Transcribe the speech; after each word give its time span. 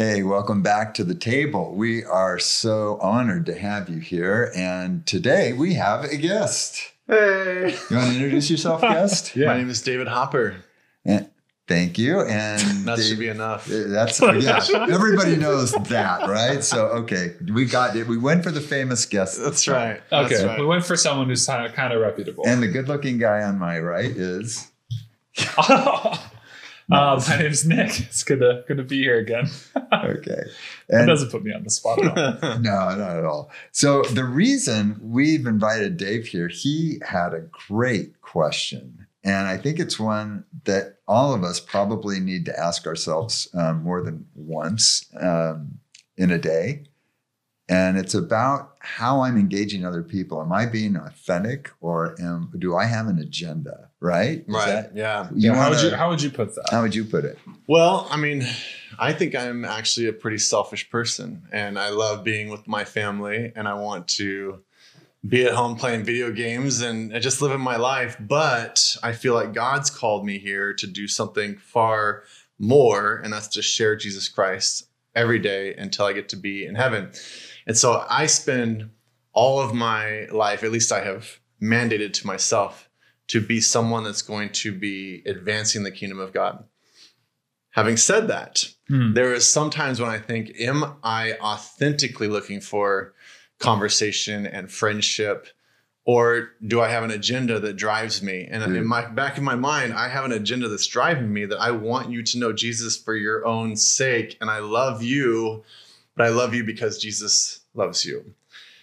Hey, 0.00 0.22
welcome 0.22 0.62
back 0.62 0.94
to 0.94 1.04
the 1.04 1.14
table. 1.14 1.74
We 1.74 2.04
are 2.06 2.38
so 2.38 2.98
honored 3.02 3.44
to 3.44 3.54
have 3.54 3.90
you 3.90 3.98
here. 3.98 4.50
And 4.56 5.06
today 5.06 5.52
we 5.52 5.74
have 5.74 6.04
a 6.04 6.16
guest. 6.16 6.80
Hey. 7.06 7.76
You 7.90 7.96
want 7.98 8.08
to 8.08 8.14
introduce 8.14 8.50
yourself, 8.50 8.80
guest? 8.80 9.36
yeah. 9.36 9.48
My 9.48 9.58
name 9.58 9.68
is 9.68 9.82
David 9.82 10.08
Hopper. 10.08 10.56
And 11.04 11.28
thank 11.68 11.98
you. 11.98 12.22
And 12.22 12.62
That 12.86 12.96
Dave- 12.96 13.04
should 13.08 13.18
be 13.18 13.28
enough. 13.28 13.66
That's 13.66 14.22
yeah. 14.22 14.64
Everybody 14.90 15.36
knows 15.36 15.72
that, 15.72 16.26
right? 16.30 16.64
So 16.64 16.86
okay, 16.86 17.34
we 17.52 17.66
got 17.66 17.94
it. 17.94 18.06
We 18.06 18.16
went 18.16 18.42
for 18.42 18.52
the 18.52 18.62
famous 18.62 19.04
guest. 19.04 19.38
That's 19.38 19.68
right. 19.68 20.00
Okay, 20.10 20.28
That's 20.30 20.44
right. 20.44 20.60
we 20.60 20.64
went 20.64 20.86
for 20.86 20.96
someone 20.96 21.28
who's 21.28 21.44
kind 21.44 21.92
of 21.92 22.00
reputable. 22.00 22.44
And 22.46 22.62
the 22.62 22.68
good-looking 22.68 23.18
guy 23.18 23.42
on 23.42 23.58
my 23.58 23.78
right 23.78 24.10
is 24.10 24.66
uh, 26.92 27.22
my 27.28 27.38
name's 27.38 27.66
Nick. 27.66 28.00
It's 28.00 28.24
good 28.24 28.40
to 28.40 28.64
good 28.66 28.78
to 28.78 28.82
be 28.82 29.02
here 29.02 29.18
again. 29.18 29.48
Okay. 29.92 30.42
That 30.88 31.06
doesn't 31.06 31.30
put 31.30 31.42
me 31.44 31.52
on 31.52 31.64
the 31.64 31.70
spot 31.70 32.04
at 32.04 32.16
all. 32.42 32.58
no, 32.58 32.70
not 32.96 33.00
at 33.16 33.24
all. 33.24 33.50
So 33.72 34.02
the 34.02 34.24
reason 34.24 34.98
we've 35.02 35.46
invited 35.46 35.96
Dave 35.96 36.26
here, 36.26 36.48
he 36.48 37.00
had 37.06 37.34
a 37.34 37.40
great 37.68 38.20
question. 38.20 39.06
And 39.22 39.46
I 39.46 39.58
think 39.58 39.78
it's 39.78 40.00
one 40.00 40.44
that 40.64 40.98
all 41.06 41.34
of 41.34 41.44
us 41.44 41.60
probably 41.60 42.20
need 42.20 42.46
to 42.46 42.58
ask 42.58 42.86
ourselves 42.86 43.48
um, 43.54 43.82
more 43.82 44.02
than 44.02 44.26
once 44.34 45.06
um, 45.20 45.78
in 46.16 46.30
a 46.30 46.38
day. 46.38 46.84
And 47.68 47.96
it's 47.98 48.14
about 48.14 48.74
how 48.80 49.20
I'm 49.20 49.36
engaging 49.36 49.84
other 49.84 50.02
people. 50.02 50.40
Am 50.42 50.52
I 50.52 50.66
being 50.66 50.96
authentic 50.96 51.70
or 51.80 52.20
am, 52.20 52.50
do 52.58 52.74
I 52.74 52.86
have 52.86 53.06
an 53.06 53.18
agenda? 53.18 53.90
Right? 54.00 54.38
Is 54.40 54.44
right. 54.48 54.66
that- 54.66 54.96
yeah. 54.96 55.28
you 55.34 55.52
how 55.52 55.68
would 55.68 55.76
wanna- 55.76 55.88
you 55.90 55.94
how 55.96 56.08
would 56.10 56.22
you 56.22 56.30
put 56.30 56.54
that? 56.56 56.68
how 56.70 56.82
would 56.82 56.94
you 56.94 57.04
put 57.04 57.24
it? 57.24 57.38
Well, 57.68 58.08
I 58.10 58.16
mean, 58.16 58.44
I 58.98 59.12
think 59.12 59.34
I'm 59.34 59.64
actually 59.64 60.06
a 60.06 60.12
pretty 60.12 60.38
selfish 60.38 60.90
person 60.90 61.42
and 61.52 61.78
I 61.78 61.90
love 61.90 62.24
being 62.24 62.48
with 62.48 62.66
my 62.66 62.84
family 62.84 63.52
and 63.54 63.68
I 63.68 63.74
want 63.74 64.08
to 64.08 64.62
be 65.26 65.44
at 65.44 65.52
home 65.52 65.76
playing 65.76 66.04
video 66.04 66.30
games 66.32 66.80
and 66.80 67.12
just 67.20 67.42
living 67.42 67.60
my 67.60 67.76
life. 67.76 68.16
But 68.18 68.96
I 69.02 69.12
feel 69.12 69.34
like 69.34 69.52
God's 69.52 69.90
called 69.90 70.24
me 70.24 70.38
here 70.38 70.72
to 70.74 70.86
do 70.86 71.06
something 71.06 71.56
far 71.58 72.24
more, 72.58 73.16
and 73.16 73.32
that's 73.32 73.48
to 73.48 73.62
share 73.62 73.96
Jesus 73.96 74.28
Christ 74.28 74.88
every 75.14 75.38
day 75.38 75.74
until 75.74 76.06
I 76.06 76.12
get 76.12 76.28
to 76.30 76.36
be 76.36 76.64
in 76.64 76.74
heaven. 76.74 77.10
And 77.66 77.76
so 77.76 78.04
I 78.08 78.26
spend 78.26 78.90
all 79.32 79.60
of 79.60 79.74
my 79.74 80.26
life, 80.30 80.62
at 80.62 80.72
least 80.72 80.92
I 80.92 81.04
have 81.04 81.40
mandated 81.60 82.12
to 82.14 82.26
myself, 82.26 82.88
to 83.28 83.40
be 83.40 83.60
someone 83.60 84.04
that's 84.04 84.22
going 84.22 84.50
to 84.50 84.72
be 84.72 85.22
advancing 85.26 85.82
the 85.82 85.90
kingdom 85.90 86.18
of 86.18 86.32
God. 86.32 86.64
Having 87.70 87.98
said 87.98 88.28
that, 88.28 88.64
Hmm. 88.90 89.12
there 89.14 89.32
is 89.32 89.46
sometimes 89.46 90.00
when 90.00 90.10
I 90.10 90.18
think, 90.18 90.58
am 90.58 90.96
I 91.04 91.34
authentically 91.34 92.26
looking 92.26 92.60
for 92.60 93.14
conversation 93.60 94.46
and 94.46 94.70
friendship? 94.70 95.46
Or 96.04 96.50
do 96.66 96.80
I 96.80 96.88
have 96.88 97.04
an 97.04 97.12
agenda 97.12 97.60
that 97.60 97.76
drives 97.76 98.20
me? 98.20 98.48
And 98.50 98.64
Hmm. 98.64 98.74
in 98.74 98.86
my 98.86 99.06
back 99.06 99.36
of 99.36 99.44
my 99.44 99.54
mind, 99.54 99.92
I 99.92 100.08
have 100.08 100.24
an 100.24 100.32
agenda 100.32 100.66
that's 100.66 100.88
driving 100.88 101.32
me 101.32 101.44
that 101.44 101.60
I 101.60 101.70
want 101.70 102.10
you 102.10 102.24
to 102.24 102.38
know 102.38 102.52
Jesus 102.52 102.96
for 102.96 103.14
your 103.14 103.46
own 103.46 103.76
sake. 103.76 104.36
And 104.40 104.50
I 104.50 104.58
love 104.58 105.04
you, 105.04 105.62
but 106.16 106.26
I 106.26 106.30
love 106.30 106.52
you 106.52 106.64
because 106.64 106.98
Jesus 106.98 107.60
loves 107.74 108.04
you. 108.04 108.34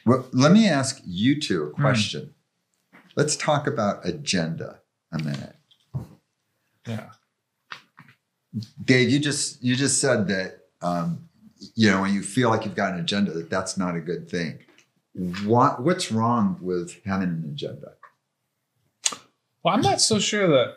Well, 0.05 0.25
let 0.31 0.53
me 0.53 0.69
ask 0.69 1.02
you 1.05 1.38
two 1.41 1.63
a 1.63 1.72
question. 1.72 2.33
Let's 3.17 3.35
talk 3.35 3.67
about 3.67 4.08
agenda 4.08 4.80
a 5.11 5.17
minute. 5.22 5.55
Yeah. 6.88 7.09
Dave, 8.84 9.09
you 9.09 9.19
just 9.19 9.63
you 9.63 9.75
just 9.75 10.00
said 10.02 10.28
that 10.28 10.59
um, 10.81 11.28
you 11.75 11.90
know 11.91 12.02
when 12.02 12.13
you 12.13 12.22
feel 12.22 12.50
like 12.50 12.66
you've 12.66 12.75
got 12.75 12.94
an 12.94 13.00
agenda 13.00 13.31
that 13.31 13.50
that's 13.50 13.78
not 13.78 13.96
a 13.96 14.00
good 14.00 14.30
thing. 14.30 14.59
What 15.46 15.81
what's 15.84 16.12
wrong 16.12 16.57
with 16.62 17.03
having 17.06 17.30
an 17.30 17.50
agenda? 17.52 17.94
Well, 19.63 19.74
I'm 19.74 19.81
not 19.81 20.00
so 20.02 20.19
sure 20.19 20.47
that 20.47 20.75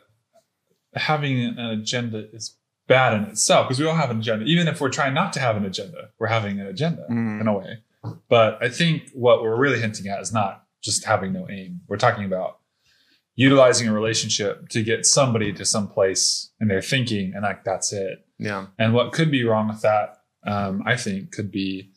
having 0.94 1.41
an 1.44 1.59
agenda 1.59 2.28
is 2.32 2.56
bad 2.88 3.14
in 3.14 3.22
itself 3.28 3.69
because 3.69 3.78
we 3.78 3.86
all 3.86 3.94
have 3.94 4.10
an 4.10 4.19
agenda. 4.19 4.44
Even 4.47 4.66
if 4.66 4.80
we're 4.80 4.88
trying 4.88 5.14
not 5.14 5.32
to 5.34 5.41
have 5.41 5.56
an 5.56 5.64
agenda, 5.64 6.09
we're 6.19 6.26
having 6.26 6.59
an 6.60 6.66
agenda 6.66 7.06
Mm. 7.09 7.41
in 7.41 7.47
a 7.47 7.56
way. 7.56 7.78
But 8.28 8.59
I 8.62 8.69
think 8.70 9.10
what 9.12 9.42
we're 9.42 9.56
really 9.56 9.78
hinting 9.78 10.09
at 10.09 10.20
is 10.20 10.32
not 10.32 10.64
just 10.82 11.04
having 11.04 11.32
no 11.32 11.47
aim. 11.50 11.82
We're 11.86 11.98
talking 11.98 12.25
about 12.25 12.59
utilizing 13.40 13.88
a 13.88 13.92
relationship 13.92 14.68
to 14.68 14.82
get 14.82 15.06
somebody 15.06 15.50
to 15.54 15.64
some 15.64 15.88
place 15.88 16.50
in 16.60 16.68
their 16.68 16.82
thinking, 16.82 17.32
and 17.34 17.42
like 17.42 17.64
that's 17.64 17.92
it. 17.92 18.24
Yeah. 18.38 18.66
And 18.78 18.92
what 18.94 19.12
could 19.12 19.30
be 19.30 19.44
wrong 19.44 19.68
with 19.68 19.80
that, 19.82 20.18
um, 20.46 20.82
I 20.86 20.96
think, 20.96 21.32
could 21.32 21.50
be 21.50 21.90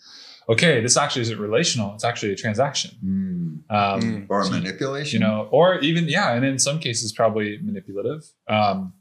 okay. 0.47 0.81
This 0.81 0.95
actually 0.97 1.23
isn't 1.23 1.39
relational; 1.39 1.93
it's 1.95 2.05
actually 2.05 2.31
a 2.33 2.35
transaction. 2.35 2.91
Hmm. 3.01 3.43
Um, 3.69 4.01
Mm. 4.01 4.25
Or 4.29 4.43
so- 4.43 4.51
manipulation? 4.51 5.13
you 5.21 5.27
know, 5.27 5.47
or 5.51 5.79
even 5.79 6.03
yeah, 6.07 6.33
and 6.33 6.45
in 6.45 6.59
some 6.59 6.79
cases 6.79 7.11
probably 7.11 7.59
manipulative. 7.61 8.23
Um, 8.47 8.93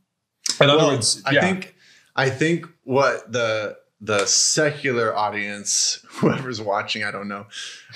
in 0.60 0.68
other 0.68 0.78
Well, 0.78 0.88
words, 0.94 1.22
I 1.24 1.38
think 1.40 1.74
I 2.16 2.28
think 2.30 2.66
what 2.84 3.30
the 3.32 3.76
the 4.00 4.26
secular 4.26 5.14
audience, 5.16 6.04
whoever's 6.18 6.60
watching, 6.60 7.04
I 7.04 7.10
don't 7.12 7.28
know, 7.28 7.46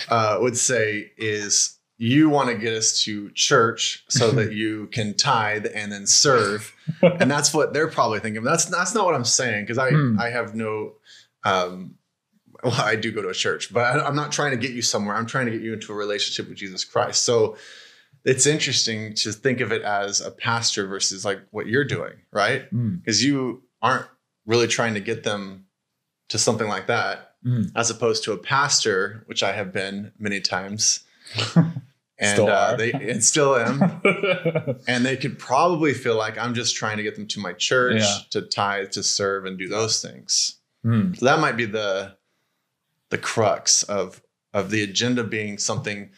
uh, 0.08 0.38
would 0.40 0.56
say 0.56 1.10
is 1.16 1.75
you 1.98 2.28
want 2.28 2.48
to 2.50 2.54
get 2.56 2.74
us 2.74 3.02
to 3.04 3.30
church 3.30 4.04
so 4.08 4.30
that 4.32 4.52
you 4.52 4.86
can 4.88 5.14
tithe 5.14 5.66
and 5.74 5.90
then 5.90 6.06
serve, 6.06 6.74
and 7.02 7.30
that's 7.30 7.54
what 7.54 7.72
they're 7.72 7.88
probably 7.88 8.20
thinking. 8.20 8.42
That's 8.42 8.66
that's 8.66 8.94
not 8.94 9.04
what 9.04 9.14
I'm 9.14 9.24
saying 9.24 9.64
because 9.64 9.78
I 9.78 9.90
Hmm. 9.90 10.18
I 10.18 10.30
have 10.30 10.54
no. 10.54 10.94
Um, 11.44 11.96
well, 12.64 12.80
I 12.80 12.96
do 12.96 13.12
go 13.12 13.22
to 13.22 13.28
a 13.28 13.34
church, 13.34 13.72
but 13.72 13.80
I, 13.80 14.06
I'm 14.06 14.16
not 14.16 14.32
trying 14.32 14.50
to 14.52 14.56
get 14.56 14.72
you 14.72 14.82
somewhere. 14.82 15.14
I'm 15.14 15.26
trying 15.26 15.46
to 15.46 15.52
get 15.52 15.60
you 15.60 15.74
into 15.74 15.92
a 15.92 15.94
relationship 15.94 16.48
with 16.48 16.58
Jesus 16.58 16.84
Christ. 16.84 17.24
So 17.24 17.56
it's 18.24 18.46
interesting 18.46 19.14
to 19.14 19.30
think 19.30 19.60
of 19.60 19.72
it 19.72 19.82
as 19.82 20.20
a 20.20 20.30
pastor 20.30 20.86
versus 20.86 21.24
like 21.24 21.40
what 21.50 21.66
you're 21.66 21.84
doing, 21.84 22.14
right? 22.32 22.68
Mm, 22.72 23.00
because 23.00 23.22
you 23.22 23.62
aren't 23.82 24.06
really 24.46 24.66
trying 24.66 24.94
to 24.94 25.00
get 25.00 25.22
them 25.22 25.66
to 26.28 26.38
something 26.38 26.68
like 26.68 26.86
that 26.86 27.34
mm. 27.44 27.70
as 27.76 27.90
opposed 27.90 28.24
to 28.24 28.32
a 28.32 28.38
pastor 28.38 29.24
which 29.26 29.42
i 29.42 29.52
have 29.52 29.72
been 29.72 30.12
many 30.18 30.40
times 30.40 31.00
and 32.19 32.32
Still 32.32 32.48
uh, 32.48 32.76
they 32.76 32.92
and 32.92 33.22
still 33.22 33.56
am 33.56 34.00
and 34.88 35.04
they 35.04 35.16
could 35.16 35.38
probably 35.38 35.92
feel 35.94 36.16
like 36.16 36.38
i'm 36.38 36.54
just 36.54 36.75
trying 36.76 36.97
to 36.97 37.03
get 37.03 37.14
them 37.16 37.26
to 37.28 37.41
my 37.41 37.53
church 37.53 38.00
Yeah. 38.00 38.16
to 38.31 38.42
tithe 38.42 38.91
to 38.92 39.03
serve 39.03 39.44
and 39.44 39.59
do 39.59 39.69
those 39.69 40.00
things 40.03 40.59
Mm, 40.84 41.16
so 41.19 41.25
that 41.26 41.41
might 41.41 41.56
be 41.56 41.65
the 41.65 42.16
the 43.10 43.19
crux 43.19 43.82
of 43.82 44.22
of 44.54 44.70
the 44.70 44.82
agenda 44.82 45.25
being 45.25 45.59
something 45.59 46.10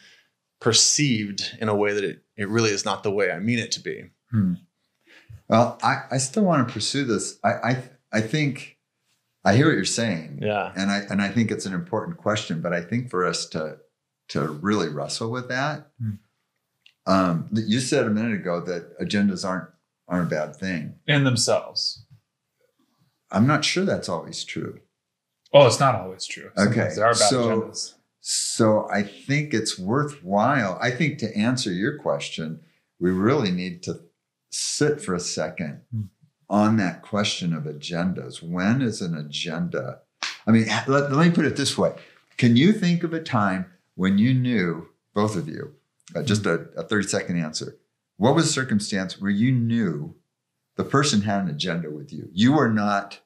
perceived 0.61 1.57
in 1.59 1.69
a 1.69 1.75
way 1.75 1.93
that 1.93 2.03
it, 2.03 2.23
it 2.37 2.47
really 2.49 2.69
is 2.71 2.85
not 2.85 3.01
the 3.03 3.11
way 3.11 3.31
i 3.31 3.39
mean 3.39 3.57
it 3.59 3.71
to 3.73 3.79
be 3.81 4.03
mm. 4.33 4.57
Well, 5.47 5.79
I, 5.81 6.03
I 6.11 6.17
still 6.19 6.43
want 6.43 6.67
to 6.67 6.71
pursue 6.71 7.05
this. 7.05 7.39
I, 7.43 7.49
I 7.49 7.83
I 8.13 8.21
think 8.21 8.77
I 9.43 9.55
hear 9.55 9.65
what 9.65 9.73
you're 9.73 9.83
saying. 9.85 10.39
yeah 10.43 10.71
And 10.75 10.91
I 10.91 10.97
and 11.09 11.23
I 11.23 11.29
think 11.29 11.49
it's 11.49 11.65
an 11.65 11.73
important 11.73 12.17
question, 12.17 12.61
but 12.61 12.71
I 12.71 12.81
think 12.81 13.09
for 13.09 13.25
us 13.25 13.47
to 13.47 13.77
to 14.29 14.41
really 14.47 14.89
wrestle 14.89 15.29
with 15.31 15.47
that, 15.49 15.91
Hmm. 16.01 16.11
um, 17.05 17.49
you 17.51 17.79
said 17.79 18.05
a 18.05 18.09
minute 18.09 18.33
ago 18.39 18.61
that 18.61 18.97
agendas 18.99 19.47
aren't 19.47 19.69
aren't 20.07 20.25
a 20.31 20.35
bad 20.35 20.55
thing. 20.55 20.95
In 21.05 21.23
themselves. 21.23 22.03
I'm 23.31 23.45
not 23.45 23.63
sure 23.63 23.85
that's 23.85 24.09
always 24.09 24.43
true. 24.43 24.79
Oh, 25.53 25.67
it's 25.67 25.79
not 25.79 25.93
always 25.93 26.25
true. 26.25 26.49
Sometimes 26.57 26.77
Okay, 26.77 26.95
there 26.95 27.05
are 27.05 27.13
bad 27.13 27.29
so- 27.29 27.61
agendas. 27.61 27.93
So 28.21 28.87
I 28.91 29.03
think 29.03 29.53
it's 29.53 29.77
worthwhile. 29.79 30.77
I 30.81 30.89
think 30.91 31.19
to 31.19 31.35
answer 31.37 31.71
your 31.71 31.97
question, 31.99 32.61
we 32.99 33.11
really 33.11 33.51
need 33.51 33.81
to 33.83 34.01
sit 34.51 34.99
for 34.99 35.13
a 35.13 35.19
second 35.19 35.81
Hmm. 35.91 36.01
on 36.49 36.77
that 36.77 37.03
question 37.03 37.53
of 37.53 37.63
agendas. 37.65 38.41
When 38.41 38.81
is 38.81 38.99
an 39.01 39.15
agenda? 39.15 39.99
I 40.47 40.51
mean, 40.51 40.65
let, 40.87 41.11
let 41.11 41.27
me 41.27 41.31
put 41.31 41.45
it 41.45 41.55
this 41.55 41.77
way. 41.77 41.95
Can 42.37 42.55
you 42.57 42.73
think 42.73 43.03
of 43.03 43.13
a 43.13 43.21
time 43.21 43.71
when 43.99 44.17
you 44.17 44.33
knew, 44.33 44.87
both 45.13 45.35
of 45.35 45.49
you, 45.49 45.73
uh, 46.15 46.23
just 46.23 46.45
a, 46.45 46.53
a 46.77 46.83
30 46.83 47.05
second 47.09 47.37
answer, 47.37 47.77
what 48.15 48.33
was 48.33 48.45
the 48.45 48.51
circumstance 48.53 49.19
where 49.19 49.29
you 49.29 49.51
knew 49.51 50.15
the 50.77 50.85
person 50.85 51.23
had 51.23 51.41
an 51.43 51.49
agenda 51.49 51.89
with 51.91 52.13
you? 52.13 52.29
You 52.31 52.53
were 52.53 52.69
not, 52.69 53.19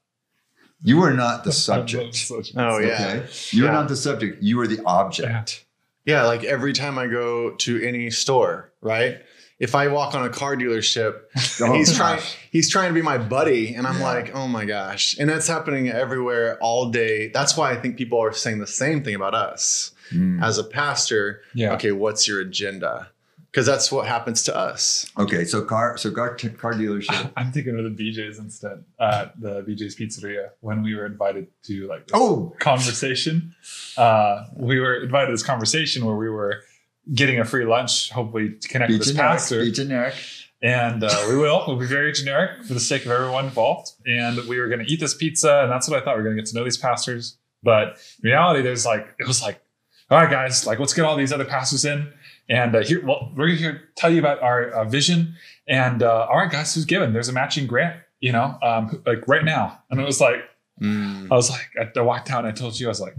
you 0.81 0.98
were 0.98 1.14
not 1.14 1.44
the 1.44 1.52
subject. 1.70 2.31
oh 2.58 2.80
yeah 2.80 2.88
Okay. 3.20 3.28
You 3.52 3.64
were 3.64 3.70
Yeah. 3.70 3.74
not 3.75 3.88
the 3.88 3.96
subject. 3.96 4.42
You 4.42 4.58
were 4.58 4.66
the 4.68 4.81
object. 4.84 5.66
Yeah, 6.06 6.24
like 6.24 6.44
every 6.44 6.74
time 6.74 6.98
I 6.98 7.06
go 7.06 7.52
to 7.52 7.72
any 7.88 8.10
store, 8.10 8.74
right? 8.81 9.19
If 9.60 9.76
I 9.76 9.88
walk 9.88 10.16
on 10.16 10.26
a 10.26 10.30
car 10.30 10.56
dealership, 10.56 11.22
Oh, 11.62 11.74
he's 11.74 11.96
trying 11.96 12.22
he's 12.52 12.70
trying 12.70 12.90
to 12.90 12.94
be 12.94 13.02
my 13.02 13.18
buddy 13.18 13.76
and 13.76 13.86
I'm 13.88 14.00
Yeah. 14.00 14.04
like, 14.14 14.36
"Oh 14.36 14.48
my 14.48 14.66
gosh." 14.66 15.16
And 15.20 15.30
that's 15.30 15.48
happening 15.48 15.90
everywhere 15.90 16.58
all 16.60 16.90
day. 16.90 17.30
That's 17.30 17.56
why 17.56 17.72
I 17.72 17.76
think 17.76 17.98
people 17.98 18.20
are 18.22 18.34
saying 18.34 18.60
the 18.60 18.68
same 18.68 19.04
thing 19.04 19.16
about 19.16 19.36
us. 19.36 19.92
Mm. 20.12 20.44
As 20.44 20.58
a 20.58 20.64
pastor, 20.64 21.42
Yeah. 21.54 21.74
okay, 21.74 21.92
what's 21.92 22.28
your 22.28 22.42
agenda? 22.42 23.10
because 23.52 23.68
that's 23.68 23.92
what 23.92 24.08
happens 24.08 24.42
to 24.42 24.56
us. 24.58 25.06
Okay, 25.16 25.46
so 25.46 25.62
car, 25.64 25.96
so 25.96 26.10
car, 26.10 26.36
car 26.58 26.74
dealership. 26.74 27.32
I'm 27.38 27.52
thinking 27.52 27.78
of 27.78 27.84
the 27.84 27.92
BJ's 27.92 28.40
instead 28.40 28.84
at 29.00 29.40
the 29.40 29.62
BJ's 29.62 29.96
Pizzeria 29.96 30.50
when 30.62 30.82
we 30.82 30.96
were 30.96 31.06
invited 31.06 31.46
to 31.66 31.86
like 31.88 32.08
this 32.08 32.16
Oh, 32.20 32.56
conversation. 32.58 33.54
Uh, 33.96 34.46
we 34.56 34.80
were 34.80 35.04
invited 35.04 35.28
to 35.28 35.34
this 35.34 35.44
conversation 35.44 36.04
where 36.04 36.16
we 36.16 36.30
were 36.32 36.64
getting 37.14 37.40
a 37.40 37.46
free 37.46 37.66
lunch, 37.66 38.12
hopefully 38.12 38.56
to 38.60 38.68
connect 38.68 38.90
be 38.90 38.98
with 38.98 39.08
this 39.08 39.16
pastor. 39.16 39.62
Be 39.64 39.72
generic. 39.72 40.16
And 40.62 41.04
uh, 41.04 41.26
we 41.28 41.36
will. 41.36 41.64
We'll 41.68 41.78
be 41.78 41.86
very 41.86 42.14
generic 42.14 42.64
for 42.64 42.74
the 42.74 42.80
sake 42.80 43.06
of 43.06 43.12
everyone 43.12 43.46
involved. 43.46 43.92
And 44.06 44.48
we 44.48 44.60
were 44.60 44.68
going 44.68 44.80
to 44.80 44.90
eat 44.92 45.00
this 45.00 45.14
pizza, 45.14 45.62
and 45.64 45.72
that's 45.72 45.90
what 45.90 46.02
I 46.02 46.06
thought. 46.06 46.16
We 46.16 46.22
are 46.22 46.24
going 46.24 46.38
to 46.38 46.42
get 46.42 46.50
to 46.52 46.56
know 46.56 46.64
these 46.64 46.78
pastors. 46.78 47.38
But 47.64 47.98
in 48.24 48.30
reality, 48.30 48.62
there's 48.62 48.86
like 48.86 49.14
it 49.20 49.28
was 49.28 49.42
like, 49.42 49.62
all 50.10 50.18
right, 50.18 50.30
guys, 50.30 50.66
like 50.66 50.80
let's 50.80 50.94
get 50.94 51.04
all 51.04 51.18
these 51.18 51.34
other 51.34 51.46
pastors 51.46 51.84
in, 51.84 52.12
and 52.50 52.76
uh, 52.76 52.84
here, 52.84 53.06
well, 53.06 53.32
we're 53.36 53.48
here 53.50 53.74
to 53.74 53.80
tell 53.96 54.12
you 54.12 54.20
about 54.20 54.42
our 54.42 54.70
uh, 54.70 54.86
vision. 54.86 55.36
And 55.68 56.02
uh, 56.02 56.28
all 56.30 56.38
right, 56.38 56.52
guys, 56.52 56.74
who's 56.76 56.86
given? 56.86 57.12
There's 57.14 57.30
a 57.30 57.34
matching 57.34 57.68
grant, 57.68 57.98
you 58.22 58.32
know, 58.32 58.58
um, 58.62 59.02
like 59.06 59.28
right 59.28 59.44
now. 59.44 59.80
And 59.90 60.00
it 60.00 60.06
was 60.06 60.22
like, 60.22 60.44
Mm. 60.82 61.32
I 61.32 61.36
was 61.36 61.50
like, 61.50 61.70
I, 61.80 62.00
I 62.00 62.02
walked 62.02 62.32
out 62.32 62.46
and 62.46 62.48
I 62.48 62.52
told 62.52 62.80
you, 62.80 62.88
I 62.88 62.90
was 62.90 63.00
like, 63.00 63.16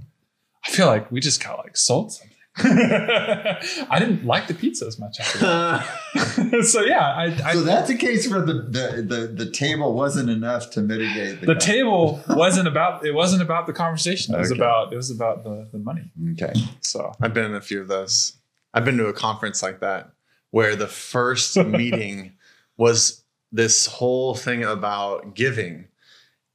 I 0.66 0.70
feel 0.70 0.86
like 0.86 1.10
we 1.10 1.20
just 1.20 1.42
got 1.42 1.58
like 1.58 1.76
sold 1.76 2.12
something. 2.12 2.33
I 2.58 3.96
didn't 3.98 4.24
like 4.24 4.46
the 4.46 4.54
pizza 4.54 4.86
as 4.86 4.98
much 4.98 5.18
after 5.20 5.38
that. 5.38 6.62
so 6.64 6.82
yeah, 6.82 7.00
I, 7.12 7.24
I 7.44 7.52
So 7.54 7.62
that's 7.62 7.90
a 7.90 7.96
case 7.96 8.30
where 8.30 8.40
the, 8.42 8.52
the 8.54 9.02
the 9.06 9.44
the 9.44 9.50
table 9.50 9.92
wasn't 9.94 10.30
enough 10.30 10.70
to 10.70 10.80
mitigate 10.80 11.40
the. 11.40 11.46
the 11.46 11.54
table 11.56 12.22
wasn't 12.28 12.68
about 12.68 13.04
it 13.04 13.12
wasn't 13.12 13.42
about 13.42 13.66
the 13.66 13.72
conversation. 13.72 14.34
It 14.34 14.38
was 14.38 14.52
Okay. 14.52 14.60
about 14.60 14.92
it 14.92 14.96
was 14.96 15.10
about 15.10 15.42
the, 15.44 15.68
the 15.72 15.78
money. 15.78 16.10
Okay. 16.32 16.52
So 16.80 17.12
I've 17.20 17.34
been 17.34 17.46
in 17.46 17.54
a 17.56 17.60
few 17.60 17.80
of 17.80 17.88
those. 17.88 18.36
I've 18.72 18.84
been 18.84 18.98
to 18.98 19.06
a 19.06 19.12
conference 19.12 19.62
like 19.62 19.80
that 19.80 20.10
where 20.50 20.76
the 20.76 20.86
first 20.88 21.56
meeting 21.56 22.34
was 22.76 23.24
this 23.50 23.86
whole 23.86 24.34
thing 24.34 24.62
about 24.64 25.34
giving. 25.34 25.88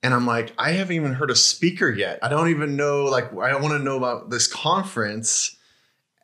And 0.01 0.13
I'm 0.13 0.25
like, 0.25 0.53
I 0.57 0.71
haven't 0.71 0.95
even 0.95 1.13
heard 1.13 1.29
a 1.29 1.35
speaker 1.35 1.89
yet. 1.89 2.19
I 2.21 2.29
don't 2.29 2.47
even 2.49 2.77
know, 2.77 3.03
like, 3.05 3.33
I 3.33 3.53
want 3.57 3.73
to 3.77 3.79
know 3.79 3.97
about 3.97 4.29
this 4.29 4.47
conference. 4.47 5.57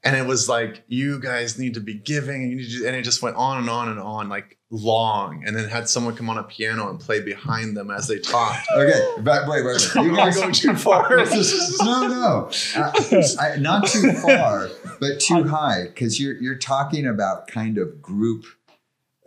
And 0.06 0.16
it 0.16 0.28
was 0.28 0.48
like, 0.48 0.84
you 0.88 1.19
guys 1.19 1.57
need 1.57 1.74
to 1.74 1.80
be 1.80 1.96
giving. 1.96 2.44
And, 2.44 2.52
you 2.52 2.57
need 2.57 2.69
to, 2.69 2.86
and 2.88 2.96
it 2.96 3.02
just 3.02 3.24
went 3.24 3.36
on 3.38 3.57
and 3.57 3.69
on 3.72 3.90
and 3.90 4.00
on, 4.00 4.30
like 4.30 4.60
long. 4.69 5.44
And 5.46 5.56
then 5.56 5.68
had 5.68 5.90
someone 5.90 6.16
come 6.16 6.30
on 6.30 6.38
a 6.38 6.44
piano 6.44 6.90
and 6.92 7.00
play 7.00 7.22
behind 7.22 7.75
them 7.75 7.90
as 7.90 8.07
they 8.07 8.19
talked. 8.19 8.68
Okay. 8.78 9.13
But 9.22 9.48
wait, 9.50 9.66
wait, 9.66 9.75
wait. 9.75 9.96
You 9.96 10.10
Am 10.12 10.13
I 10.13 10.18
guys 10.25 10.38
going 10.38 10.54
too 10.54 10.75
far? 10.75 11.10
no, 11.16 12.07
no, 12.07 12.52
uh, 12.75 12.92
I, 13.40 13.56
not 13.57 13.88
too 13.88 14.12
far, 14.13 14.69
but 15.00 15.19
too 15.19 15.44
high, 15.46 15.86
because 15.86 16.19
you're 16.22 16.36
you're 16.36 16.57
talking 16.57 17.07
about 17.07 17.48
kind 17.48 17.78
of 17.80 18.02
group, 18.02 18.46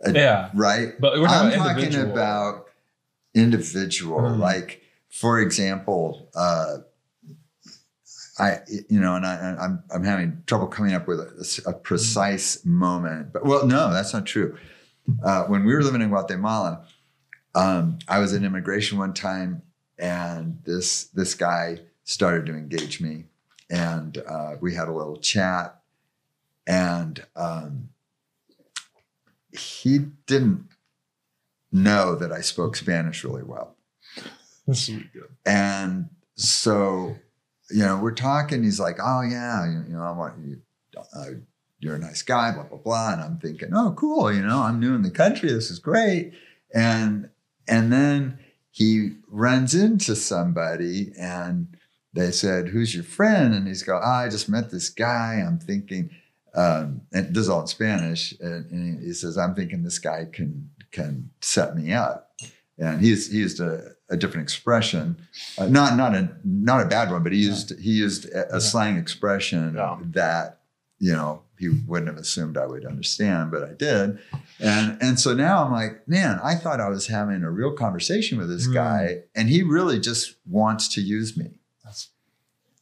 uh, 0.07 0.11
yeah, 0.13 0.49
right? 0.53 0.93
but 0.99 1.13
we're 1.19 1.27
I'm 1.27 1.51
talking, 1.51 1.57
talking 1.59 1.83
individual. 1.85 2.11
about 2.11 2.67
individual. 3.33 4.19
Mhm. 4.21 4.39
Like, 4.39 4.81
for 5.09 5.39
example, 5.39 6.29
uh, 6.35 6.77
I, 8.39 8.59
you 8.89 8.99
know, 8.99 9.15
and 9.15 9.25
I, 9.25 9.55
I'm 9.59 9.83
I'm 9.93 10.03
having 10.03 10.43
trouble 10.47 10.67
coming 10.67 10.93
up 10.93 11.07
with 11.07 11.19
a, 11.19 11.69
a 11.69 11.73
precise 11.73 12.65
moment. 12.65 13.33
But 13.33 13.45
well, 13.45 13.65
no, 13.65 13.91
that's 13.91 14.13
not 14.13 14.25
true. 14.25 14.57
Uh, 15.23 15.43
when 15.45 15.65
we 15.65 15.73
were 15.73 15.83
living 15.83 16.01
in 16.01 16.09
Guatemala, 16.09 16.85
um, 17.55 17.99
I 18.07 18.19
was 18.19 18.33
in 18.33 18.45
immigration 18.45 18.97
one 18.97 19.13
time, 19.13 19.63
and 19.97 20.59
this 20.63 21.05
this 21.05 21.33
guy 21.33 21.79
started 22.03 22.45
to 22.47 22.53
engage 22.53 23.01
me, 23.01 23.25
and 23.69 24.17
uh, 24.27 24.55
we 24.61 24.75
had 24.75 24.87
a 24.87 24.93
little 24.93 25.17
chat, 25.17 25.81
and 26.65 27.25
um, 27.35 27.89
he 29.51 29.99
didn't 30.25 30.67
know 31.71 32.15
that 32.15 32.31
I 32.31 32.41
spoke 32.41 32.75
Spanish 32.75 33.23
really 33.23 33.43
well. 33.43 33.75
This 34.67 34.89
will 34.89 35.01
good. 35.13 35.35
And 35.45 36.09
so, 36.35 37.15
you 37.69 37.83
know, 37.83 37.97
we're 37.97 38.13
talking. 38.13 38.63
He's 38.63 38.79
like, 38.79 38.97
"Oh 39.01 39.21
yeah, 39.21 39.65
you, 39.65 39.83
you 39.89 39.95
know, 39.95 40.03
I 40.03 40.11
want 40.11 40.35
you. 40.39 40.61
Uh, 41.15 41.25
you're 41.79 41.95
a 41.95 41.99
nice 41.99 42.21
guy." 42.21 42.51
Blah 42.51 42.63
blah 42.63 42.77
blah. 42.77 43.13
And 43.13 43.21
I'm 43.21 43.37
thinking, 43.37 43.69
"Oh, 43.73 43.93
cool. 43.97 44.33
You 44.33 44.41
know, 44.41 44.61
I'm 44.61 44.79
new 44.79 44.95
in 44.95 45.01
the 45.01 45.11
country. 45.11 45.49
This 45.51 45.71
is 45.71 45.79
great." 45.79 46.33
And 46.73 47.29
and 47.67 47.91
then 47.91 48.39
he 48.71 49.13
runs 49.27 49.75
into 49.75 50.15
somebody, 50.15 51.11
and 51.19 51.75
they 52.13 52.31
said, 52.31 52.69
"Who's 52.69 52.95
your 52.95 53.03
friend?" 53.03 53.53
And 53.53 53.67
he's 53.67 53.83
go, 53.83 53.99
oh, 54.03 54.07
"I 54.07 54.29
just 54.29 54.49
met 54.49 54.71
this 54.71 54.89
guy. 54.89 55.43
I'm 55.45 55.59
thinking." 55.59 56.09
Um, 56.55 57.01
and 57.13 57.33
this 57.33 57.43
is 57.43 57.49
all 57.49 57.61
in 57.61 57.67
Spanish, 57.67 58.33
and, 58.39 58.69
and 58.71 59.03
he 59.03 59.13
says, 59.13 59.37
"I'm 59.37 59.53
thinking 59.53 59.83
this 59.83 59.99
guy 59.99 60.25
can 60.31 60.69
can 60.91 61.29
set 61.41 61.75
me 61.75 61.93
up." 61.93 62.31
And 62.77 63.01
he's 63.01 63.31
he's 63.31 63.59
a, 63.59 63.91
a 64.09 64.17
different 64.17 64.43
expression, 64.43 65.17
uh, 65.57 65.67
not 65.67 65.95
not 65.95 66.15
a 66.15 66.29
not 66.43 66.81
a 66.81 66.85
bad 66.85 67.11
one, 67.11 67.23
but 67.23 67.31
he 67.31 67.39
used 67.39 67.77
he 67.79 67.91
used 67.91 68.25
a, 68.31 68.55
a 68.57 68.61
slang 68.61 68.97
expression 68.97 69.73
that 70.11 70.59
you 70.99 71.13
know 71.13 71.43
he 71.59 71.69
wouldn't 71.87 72.07
have 72.07 72.17
assumed 72.17 72.57
I 72.57 72.65
would 72.65 72.85
understand, 72.85 73.51
but 73.51 73.63
I 73.63 73.73
did. 73.73 74.19
And 74.59 74.97
and 75.01 75.19
so 75.19 75.33
now 75.33 75.63
I'm 75.65 75.71
like, 75.71 76.07
man, 76.07 76.39
I 76.43 76.55
thought 76.55 76.79
I 76.81 76.89
was 76.89 77.07
having 77.07 77.43
a 77.43 77.51
real 77.51 77.73
conversation 77.73 78.37
with 78.37 78.49
this 78.49 78.65
Hmm. 78.65 78.73
guy, 78.73 79.19
and 79.35 79.49
he 79.49 79.61
really 79.63 79.99
just 79.99 80.35
wants 80.45 80.87
to 80.95 81.01
use 81.01 81.37
me. 81.37 81.59
That's- 81.83 82.07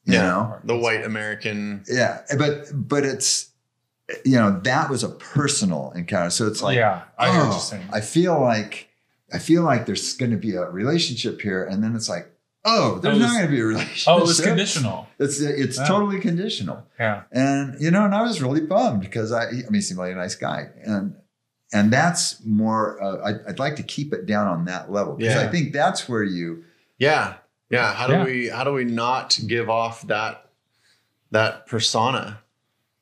You 0.06 0.14
Yeah. 0.14 0.22
know, 0.22 0.58
the 0.64 0.78
white 0.78 1.04
American. 1.04 1.84
yeah, 1.88 2.22
but 2.38 2.68
but 2.74 3.04
it's 3.04 3.50
you 4.24 4.36
know 4.38 4.60
that 4.64 4.90
was 4.90 5.04
a 5.04 5.10
personal 5.10 5.92
encounter, 5.96 6.30
so 6.30 6.48
it's 6.48 6.62
like 6.62 6.78
yeah, 6.78 7.02
I 7.20 7.28
oh. 7.30 7.80
I 7.92 8.00
feel 8.00 8.40
like 8.40 8.87
I 9.34 9.40
feel 9.40 9.64
like 9.64 9.86
there's 9.86 10.14
going 10.16 10.32
to 10.32 10.38
be 10.38 10.56
a 10.56 10.64
relationship 10.70 11.42
here, 11.42 11.64
and 11.66 11.84
then 11.84 11.96
it's 11.96 12.08
like, 12.10 12.32
oh, 12.64 13.00
there's 13.00 13.16
Oh, 13.18 13.20
not 13.20 13.34
going 13.34 13.46
to 13.46 13.52
be 13.52 13.60
a 13.60 13.66
relationship. 13.66 14.08
oh, 14.08 14.18
it 14.20 14.22
was 14.28 14.40
conditional. 14.42 15.08
It's 15.20 15.40
it's 15.42 15.78
Yeah. 15.78 15.86
totally 15.88 16.20
conditional, 16.20 16.86
Yeah, 17.00 17.24
and 17.32 17.80
you 17.82 17.92
know, 17.92 18.06
and 18.06 18.16
I 18.16 18.22
was 18.24 18.42
really 18.42 18.62
bummed 18.62 19.02
because 19.02 19.32
I, 19.32 19.48
I 19.48 19.52
mean, 19.52 19.74
he 19.76 19.82
seemed 19.82 19.98
like 20.00 20.14
a 20.14 20.16
nice 20.16 20.36
guy, 20.36 20.70
and 20.86 21.16
and 21.74 21.92
that's 21.92 22.44
more. 22.46 23.02
Uh, 23.04 23.18
I, 23.32 23.50
I'd 23.50 23.60
like 23.60 23.76
to 23.76 23.84
keep 23.84 24.14
it 24.14 24.26
down 24.26 24.48
on 24.48 24.66
that 24.66 24.92
level 24.92 25.16
because 25.16 25.36
I 25.36 25.48
think 25.48 25.74
that's 25.74 26.08
where 26.08 26.24
you. 26.24 26.64
Yeah. 26.98 27.36
Yeah. 27.70 27.94
How 27.94 28.08
do 28.08 28.14
Yeah. 28.14 28.24
we 28.24 28.48
how 28.48 28.64
do 28.64 28.72
we 28.72 28.86
not 28.86 29.38
give 29.46 29.70
off 29.70 30.08
that 30.08 30.50
that 31.32 31.68
persona 31.68 32.40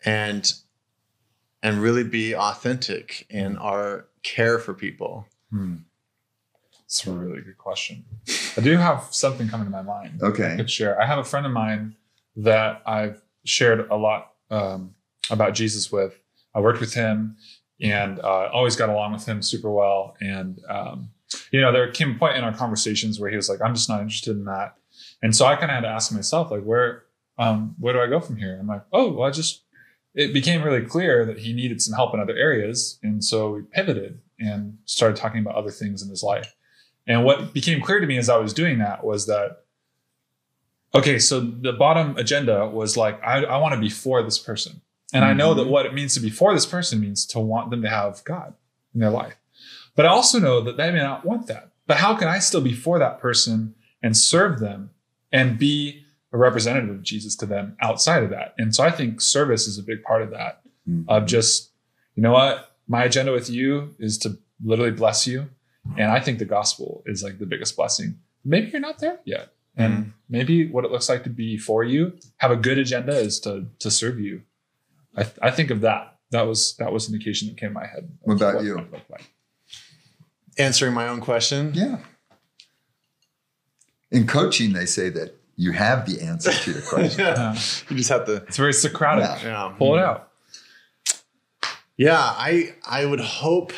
and 0.04 0.52
and 1.62 1.78
really 1.82 2.04
be 2.04 2.36
authentic 2.36 3.28
in 3.30 3.58
our 3.58 4.08
care 4.24 4.58
for 4.58 4.74
people? 4.74 5.28
hmm. 5.52 5.76
It's 6.86 7.06
a 7.08 7.12
really 7.12 7.42
good 7.42 7.58
question. 7.58 8.06
I 8.58 8.62
do 8.62 8.78
have 8.78 9.08
something 9.12 9.48
coming 9.50 9.66
to 9.66 9.72
my 9.72 9.82
mind. 9.82 10.20
I 10.24 10.28
Okay. 10.28 10.56
could 10.56 10.70
share. 10.70 11.02
I 11.02 11.06
have 11.06 11.18
a 11.20 11.24
friend 11.24 11.46
of 11.46 11.52
mine 11.52 11.96
that 12.38 12.82
I've 12.86 13.22
shared 13.44 13.90
a 13.90 13.96
lot 13.96 14.34
um, 14.52 14.94
about 15.30 15.54
Jesus 15.56 15.92
with. 15.92 16.18
I 16.54 16.60
worked 16.62 16.80
with 16.80 16.94
him 16.94 17.38
and 17.82 18.20
uh, 18.20 18.50
always 18.54 18.76
got 18.76 18.90
along 18.90 19.14
with 19.14 19.26
him 19.26 19.42
super 19.42 19.72
well. 19.72 20.16
And 20.22 20.60
um, 20.70 21.10
you 21.52 21.60
know, 21.60 21.72
there 21.72 21.92
came 21.92 22.12
a 22.16 22.20
point 22.20 22.38
in 22.38 22.44
our 22.44 22.54
conversations 22.54 23.20
where 23.20 23.30
he 23.30 23.36
was 23.36 23.50
like, 23.50 23.60
"I'm 23.62 23.74
just 23.74 23.90
not 23.90 24.02
interested 24.02 24.38
in 24.38 24.46
that," 24.46 24.76
and 25.22 25.36
so 25.36 25.46
I 25.46 25.56
kind 25.56 25.66
of 25.72 25.76
had 25.76 25.82
to 25.82 25.88
ask 25.90 26.12
myself, 26.14 26.52
like, 26.52 26.64
where 26.64 27.04
um, 27.38 27.76
where 27.80 27.94
do 27.94 28.00
I 28.00 28.08
go 28.08 28.20
from 28.22 28.38
here? 28.38 28.58
I'm 28.60 28.68
like, 28.68 28.84
oh, 28.94 29.12
well, 29.12 29.28
I 29.28 29.32
just. 29.32 29.64
It 30.18 30.32
became 30.34 30.64
really 30.64 30.86
clear 30.86 31.26
that 31.26 31.40
he 31.40 31.52
needed 31.52 31.82
some 31.82 31.94
help 31.94 32.14
in 32.14 32.22
other 32.22 32.38
areas, 32.38 33.00
and 33.04 33.22
so 33.22 33.52
we 33.52 33.64
pivoted 33.64 34.22
and 34.40 34.78
started 34.86 35.18
talking 35.18 35.42
about 35.42 35.56
other 35.56 35.72
things 35.72 36.02
in 36.02 36.08
his 36.10 36.24
life. 36.24 36.56
And 37.08 37.24
what 37.24 37.54
became 37.54 37.82
clear 37.82 38.00
to 38.00 38.08
me 38.08 38.18
as 38.18 38.30
I 38.30 38.38
was 38.38 38.54
doing 38.54 38.80
that 38.80 39.04
was 39.04 39.28
that 39.28 39.64
okay, 40.94 41.20
so 41.20 41.40
the 41.42 41.74
bottom 41.74 42.16
agenda 42.18 42.68
was 42.70 42.96
like, 42.96 43.22
I, 43.22 43.44
I 43.44 43.58
want 43.58 43.74
to 43.76 43.80
be 43.82 43.90
for 43.90 44.24
this 44.24 44.40
person. 44.40 44.82
And 45.14 45.26
I 45.26 45.34
know 45.34 45.54
that 45.54 45.68
Mhm. 45.68 45.70
what 45.70 45.86
it 45.86 45.94
means 45.94 46.14
to 46.14 46.20
be 46.22 46.30
for 46.30 46.54
this 46.54 46.66
person 46.66 47.00
means 47.02 47.26
to 47.28 47.40
want 47.40 47.70
them 47.70 47.82
to 47.82 47.90
have 47.90 48.24
God 48.24 48.54
in 48.94 49.02
their 49.02 49.10
life. 49.10 49.36
But 49.96 50.06
I 50.06 50.10
also 50.10 50.40
know 50.40 50.62
that 50.62 50.78
they 50.78 50.92
may 50.92 51.00
not 51.00 51.26
want 51.26 51.48
that. 51.48 51.72
But 51.86 51.98
how 51.98 52.16
can 52.16 52.28
I 52.28 52.40
still 52.40 52.62
be 52.62 52.74
for 52.74 52.98
that 53.00 53.20
person 53.20 53.76
and 54.02 54.16
serve 54.16 54.60
them 54.60 54.92
and 55.32 55.60
be 55.60 56.04
a 56.34 56.38
representative 56.38 56.90
of 56.90 57.04
Jesus 57.04 57.36
to 57.38 57.46
them 57.46 57.76
outside 57.82 58.24
of 58.24 58.30
that? 58.32 58.56
And 58.58 58.74
so 58.74 58.84
I 58.84 58.90
think 58.92 59.22
service 59.22 59.68
is 59.68 59.78
a 59.78 59.84
big 59.84 60.02
part 60.02 60.22
of 60.22 60.32
that 60.32 60.62
of 61.08 61.26
just, 61.26 61.72
you 62.16 62.24
know 62.24 62.32
what, 62.32 62.78
my 62.88 63.04
agenda 63.04 63.32
with 63.32 63.50
you 63.50 63.96
is 64.00 64.18
to 64.20 64.38
literally 64.64 64.92
bless 64.92 65.28
you. 65.28 65.50
And 65.98 66.12
I 66.12 66.20
think 66.20 66.40
the 66.40 66.46
gospel 66.46 67.04
is 67.06 67.24
like 67.24 67.40
the 67.40 67.46
biggest 67.46 67.76
blessing. 67.76 68.20
Maybe 68.44 68.72
you're 68.72 68.82
not 68.82 69.00
there 69.00 69.20
yet. 69.26 69.54
And 69.78 69.94
mm. 69.94 70.14
maybe 70.30 70.68
what 70.68 70.86
it 70.86 70.92
looks 70.92 71.10
like 71.10 71.24
to 71.24 71.30
be 71.30 71.58
for 71.58 71.84
you, 71.84 72.18
have 72.38 72.52
a 72.52 72.56
good 72.56 72.78
agenda 72.78 73.18
is 73.18 73.40
to 73.42 73.66
to 73.80 73.92
serve 73.92 74.20
you. 74.20 74.42
I, 75.16 75.24
th- 75.24 75.38
I 75.42 75.52
think 75.52 75.70
of 75.70 75.82
that. 75.82 76.18
That 76.32 76.44
was 76.44 76.76
that 76.78 76.92
was 76.92 77.10
an 77.10 77.16
occasion 77.16 77.48
that 77.50 77.58
came 77.58 77.70
to 77.70 77.74
my 77.74 77.86
head. 77.86 78.10
What 78.22 78.36
about 78.36 78.56
it 78.56 78.66
you? 78.66 78.76
look 78.76 79.10
like. 79.10 79.32
Answering 80.58 80.94
my 80.94 81.08
own 81.08 81.22
question. 81.22 81.72
Yeah. 81.74 81.98
In 84.12 84.28
coaching, 84.28 84.74
they 84.74 84.86
say 84.86 85.10
that 85.10 85.36
you 85.58 85.72
have 85.72 86.06
the 86.06 86.22
answer 86.22 86.52
to 86.52 86.72
your 86.72 86.82
question. 86.90 87.20
Yeah. 87.20 87.54
Yeah. 87.54 87.60
You 87.90 87.98
just 87.98 88.10
have 88.10 88.26
to 88.26 88.36
It's 88.48 88.58
very 88.58 88.74
Socratic. 88.74 89.44
Yeah. 89.44 89.70
yeah. 89.70 89.76
Pull 89.78 89.98
it 89.98 90.02
out. 90.02 90.32
Yeah, 91.98 92.20
I 92.20 92.76
I 92.86 93.06
would 93.06 93.22
hope, 93.22 93.72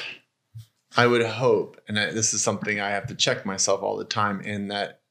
I 0.98 1.08
would 1.08 1.24
hope, 1.26 1.80
and 1.88 2.00
I, 2.00 2.12
this 2.12 2.34
is 2.34 2.42
something 2.42 2.80
I 2.80 2.90
have 2.90 3.08
to 3.08 3.16
check 3.16 3.46
myself 3.46 3.84
all 3.84 3.98
the 3.98 4.04
time 4.06 4.42
in 4.42 4.70
that 4.70 5.02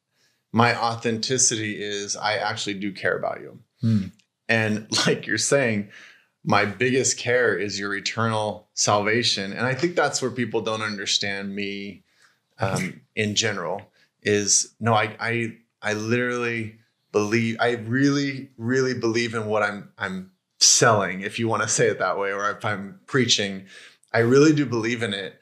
my 0.53 0.77
authenticity 0.77 1.81
is 1.81 2.17
I 2.17 2.37
actually 2.37 2.75
do 2.75 2.93
care 2.93 3.17
about 3.17 3.41
you, 3.41 3.61
Hmm. 3.81 4.07
and 4.49 4.87
like 5.07 5.27
you're 5.27 5.39
saying, 5.39 5.91
my 6.45 6.65
biggest 6.65 7.19
care 7.19 7.57
is 7.57 7.79
your 7.79 7.95
eternal 7.95 8.69
salvation, 8.75 9.53
and 9.53 9.67
I 9.67 9.75
think 9.75 9.97
that's 9.97 10.21
where 10.21 10.31
people 10.31 10.61
don't 10.61 10.83
understand 10.83 11.55
me 11.55 12.05
um, 12.59 13.01
in 13.15 13.35
general. 13.35 13.83
Is 14.23 14.75
no, 14.81 14.93
I 14.93 15.17
I 15.21 15.57
I 15.83 15.93
literally 15.93 16.79
believe 17.13 17.57
I 17.61 17.73
really 17.73 18.51
really 18.57 18.95
believe 18.95 19.35
in 19.35 19.47
what 19.47 19.63
I'm 19.63 19.91
I'm 19.99 20.33
selling, 20.59 21.21
if 21.21 21.39
you 21.39 21.49
want 21.49 21.63
to 21.63 21.69
say 21.69 21.89
it 21.89 21.99
that 21.99 22.19
way, 22.19 22.33
or 22.33 22.51
if 22.51 22.65
I'm 22.65 23.01
preaching, 23.07 23.67
I 24.13 24.21
really 24.21 24.53
do 24.55 24.67
believe 24.67 25.03
in 25.03 25.13
it. 25.15 25.39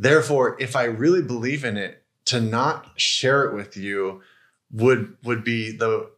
Therefore, 0.00 0.56
if 0.58 0.74
I 0.76 0.84
really 0.84 1.20
believe 1.22 1.62
in 1.64 1.76
it, 1.76 2.02
to 2.24 2.40
not 2.40 2.98
share 2.98 3.44
it 3.44 3.54
with 3.54 3.76
you 3.76 4.22
would 4.72 5.16
would 5.24 5.44
be 5.44 5.70
the 5.72 6.10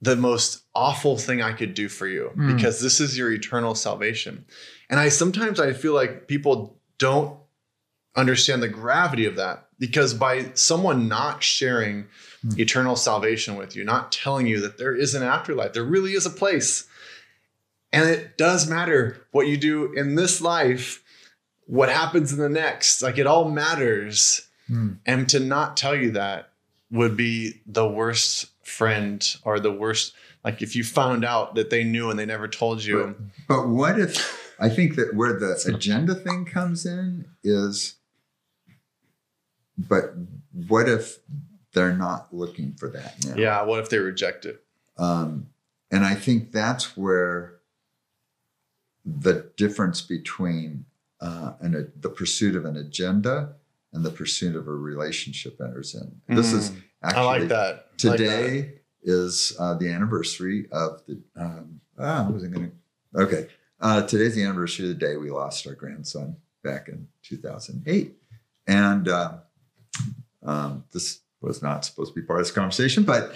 the 0.00 0.14
most 0.14 0.62
awful 0.74 1.16
thing 1.16 1.40
I 1.42 1.52
could 1.52 1.74
do 1.74 1.88
for 1.88 2.06
you 2.06 2.30
Mm. 2.36 2.54
because 2.54 2.80
this 2.80 3.00
is 3.00 3.16
your 3.18 3.32
eternal 3.32 3.74
salvation. 3.74 4.44
And 4.88 5.00
I 5.00 5.08
sometimes 5.08 5.58
I 5.58 5.72
feel 5.72 5.94
like 5.94 6.28
people 6.28 6.78
don't 6.98 7.36
understand 8.14 8.62
the 8.62 8.68
gravity 8.68 9.24
of 9.26 9.36
that 9.36 9.68
because 9.78 10.14
by 10.14 10.50
someone 10.54 11.08
not 11.08 11.42
sharing 11.42 12.06
Mm. 12.44 12.58
eternal 12.60 12.94
salvation 12.94 13.56
with 13.56 13.74
you, 13.74 13.82
not 13.84 14.12
telling 14.12 14.46
you 14.46 14.60
that 14.60 14.78
there 14.78 14.94
is 14.94 15.14
an 15.14 15.22
afterlife, 15.24 15.72
there 15.72 15.82
really 15.82 16.12
is 16.12 16.26
a 16.26 16.30
place. 16.30 16.84
And 17.92 18.08
it 18.08 18.36
does 18.36 18.68
matter 18.68 19.26
what 19.32 19.46
you 19.48 19.56
do 19.56 19.92
in 19.94 20.14
this 20.14 20.40
life, 20.40 21.02
what 21.66 21.88
happens 21.88 22.32
in 22.32 22.38
the 22.38 22.48
next. 22.48 23.02
Like 23.02 23.18
it 23.18 23.26
all 23.26 23.50
matters. 23.50 24.48
Hmm. 24.68 24.94
And 25.04 25.28
to 25.28 25.40
not 25.40 25.76
tell 25.76 25.94
you 25.94 26.12
that 26.12 26.50
would 26.90 27.16
be 27.16 27.60
the 27.66 27.86
worst 27.86 28.46
friend 28.64 29.24
or 29.44 29.60
the 29.60 29.72
worst. 29.72 30.14
Like 30.44 30.62
if 30.62 30.74
you 30.74 30.84
found 30.84 31.24
out 31.24 31.56
that 31.56 31.70
they 31.70 31.84
knew 31.84 32.10
and 32.10 32.18
they 32.18 32.26
never 32.26 32.48
told 32.48 32.82
you. 32.84 33.16
But 33.48 33.68
what 33.68 33.98
if 33.98 34.54
I 34.58 34.68
think 34.68 34.96
that 34.96 35.14
where 35.14 35.38
the 35.38 35.60
agenda 35.72 36.14
thing 36.14 36.44
comes 36.44 36.86
in 36.86 37.26
is, 37.44 37.96
but 39.76 40.14
what 40.52 40.88
if 40.88 41.18
they're 41.72 41.96
not 41.96 42.32
looking 42.32 42.72
for 42.72 42.88
that 42.88 43.24
now? 43.24 43.34
Yeah. 43.36 43.62
What 43.62 43.80
if 43.80 43.90
they 43.90 43.98
reject 43.98 44.46
it? 44.46 44.62
Um, 44.98 45.48
and 45.90 46.04
I 46.04 46.14
think 46.14 46.52
that's 46.52 46.96
where 46.96 47.56
the 49.04 49.50
difference 49.56 50.00
between 50.00 50.86
uh, 51.20 51.52
an, 51.60 51.92
the 52.00 52.08
pursuit 52.08 52.56
of 52.56 52.64
an 52.64 52.76
agenda 52.76 53.54
and 53.92 54.04
the 54.04 54.10
pursuit 54.10 54.56
of 54.56 54.68
a 54.68 54.72
relationship 54.72 55.60
enters 55.60 55.94
in. 55.94 56.20
This 56.34 56.52
is 56.52 56.70
Mm, 56.70 56.82
actually 57.02 57.20
I 57.20 57.24
like 57.24 57.48
that. 57.48 57.56
I 57.58 57.68
like 57.70 57.78
that. 57.98 58.16
today 58.16 58.72
is 59.02 59.56
uh, 59.58 59.74
the 59.74 59.88
anniversary 59.88 60.66
of 60.72 61.02
the. 61.06 61.20
Um, 61.36 61.80
ah, 61.98 62.26
I 62.26 62.30
wasn't 62.30 62.54
going 62.54 62.70
to. 62.70 63.20
Okay, 63.22 63.48
uh, 63.80 64.02
today's 64.02 64.34
the 64.34 64.42
anniversary 64.42 64.90
of 64.90 64.98
the 64.98 65.06
day 65.06 65.16
we 65.16 65.30
lost 65.30 65.66
our 65.66 65.74
grandson 65.74 66.36
back 66.62 66.88
in 66.88 67.08
2008, 67.22 68.14
and 68.66 69.08
uh, 69.08 69.32
um, 70.44 70.84
this 70.92 71.20
was 71.40 71.62
not 71.62 71.84
supposed 71.84 72.14
to 72.14 72.20
be 72.20 72.26
part 72.26 72.40
of 72.40 72.46
this 72.46 72.54
conversation, 72.54 73.04
but 73.04 73.34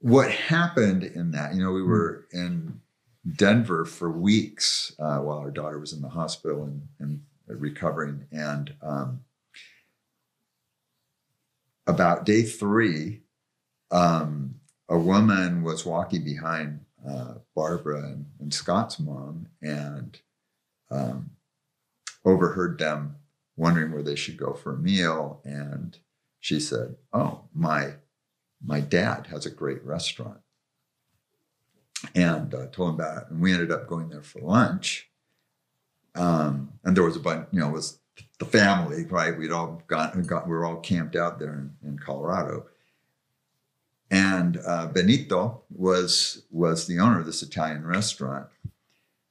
what 0.00 0.30
happened 0.30 1.02
in 1.02 1.32
that, 1.32 1.54
you 1.54 1.62
know, 1.62 1.72
we 1.72 1.82
were 1.82 2.26
in 2.32 2.80
Denver 3.36 3.84
for 3.84 4.10
weeks 4.10 4.92
uh, 4.98 5.18
while 5.18 5.38
our 5.38 5.50
daughter 5.50 5.78
was 5.78 5.92
in 5.92 6.02
the 6.02 6.08
hospital 6.08 6.64
and, 6.64 6.88
and 6.98 7.22
recovering, 7.46 8.26
and 8.30 8.74
um, 8.82 9.20
about 11.86 12.24
day 12.24 12.42
three, 12.42 13.22
um, 13.90 14.56
a 14.88 14.98
woman 14.98 15.62
was 15.62 15.86
walking 15.86 16.22
behind 16.22 16.80
uh, 17.08 17.34
Barbara 17.54 18.04
and, 18.04 18.26
and 18.40 18.52
Scott's 18.52 18.98
mom 18.98 19.48
and 19.62 20.20
um, 20.90 21.30
overheard 22.24 22.78
them 22.78 23.16
wondering 23.56 23.92
where 23.92 24.02
they 24.02 24.16
should 24.16 24.36
go 24.36 24.52
for 24.52 24.74
a 24.74 24.78
meal. 24.78 25.40
And 25.44 25.98
she 26.40 26.60
said, 26.60 26.96
"Oh, 27.12 27.44
my 27.54 27.94
my 28.64 28.80
dad 28.80 29.28
has 29.28 29.46
a 29.46 29.50
great 29.50 29.84
restaurant," 29.84 30.40
and 32.14 32.54
uh, 32.54 32.66
told 32.66 32.90
him 32.90 32.94
about 32.96 33.22
it. 33.22 33.30
And 33.30 33.40
we 33.40 33.52
ended 33.52 33.72
up 33.72 33.86
going 33.86 34.08
there 34.08 34.22
for 34.22 34.40
lunch. 34.40 35.08
Um, 36.14 36.72
and 36.84 36.96
there 36.96 37.04
was 37.04 37.16
a 37.16 37.20
bunch, 37.20 37.48
you 37.52 37.60
know, 37.60 37.68
it 37.68 37.72
was 37.72 37.98
the 38.38 38.44
family, 38.44 39.04
right? 39.04 39.36
We'd 39.36 39.52
all 39.52 39.82
got, 39.86 40.26
got 40.26 40.48
we 40.48 40.54
were 40.54 40.64
all 40.64 40.80
camped 40.80 41.16
out 41.16 41.38
there 41.38 41.54
in, 41.54 41.88
in 41.88 41.98
Colorado. 41.98 42.66
And 44.10 44.58
uh, 44.66 44.86
Benito 44.86 45.62
was 45.70 46.44
was 46.50 46.86
the 46.86 46.98
owner 46.98 47.20
of 47.20 47.26
this 47.26 47.42
Italian 47.42 47.86
restaurant. 47.86 48.46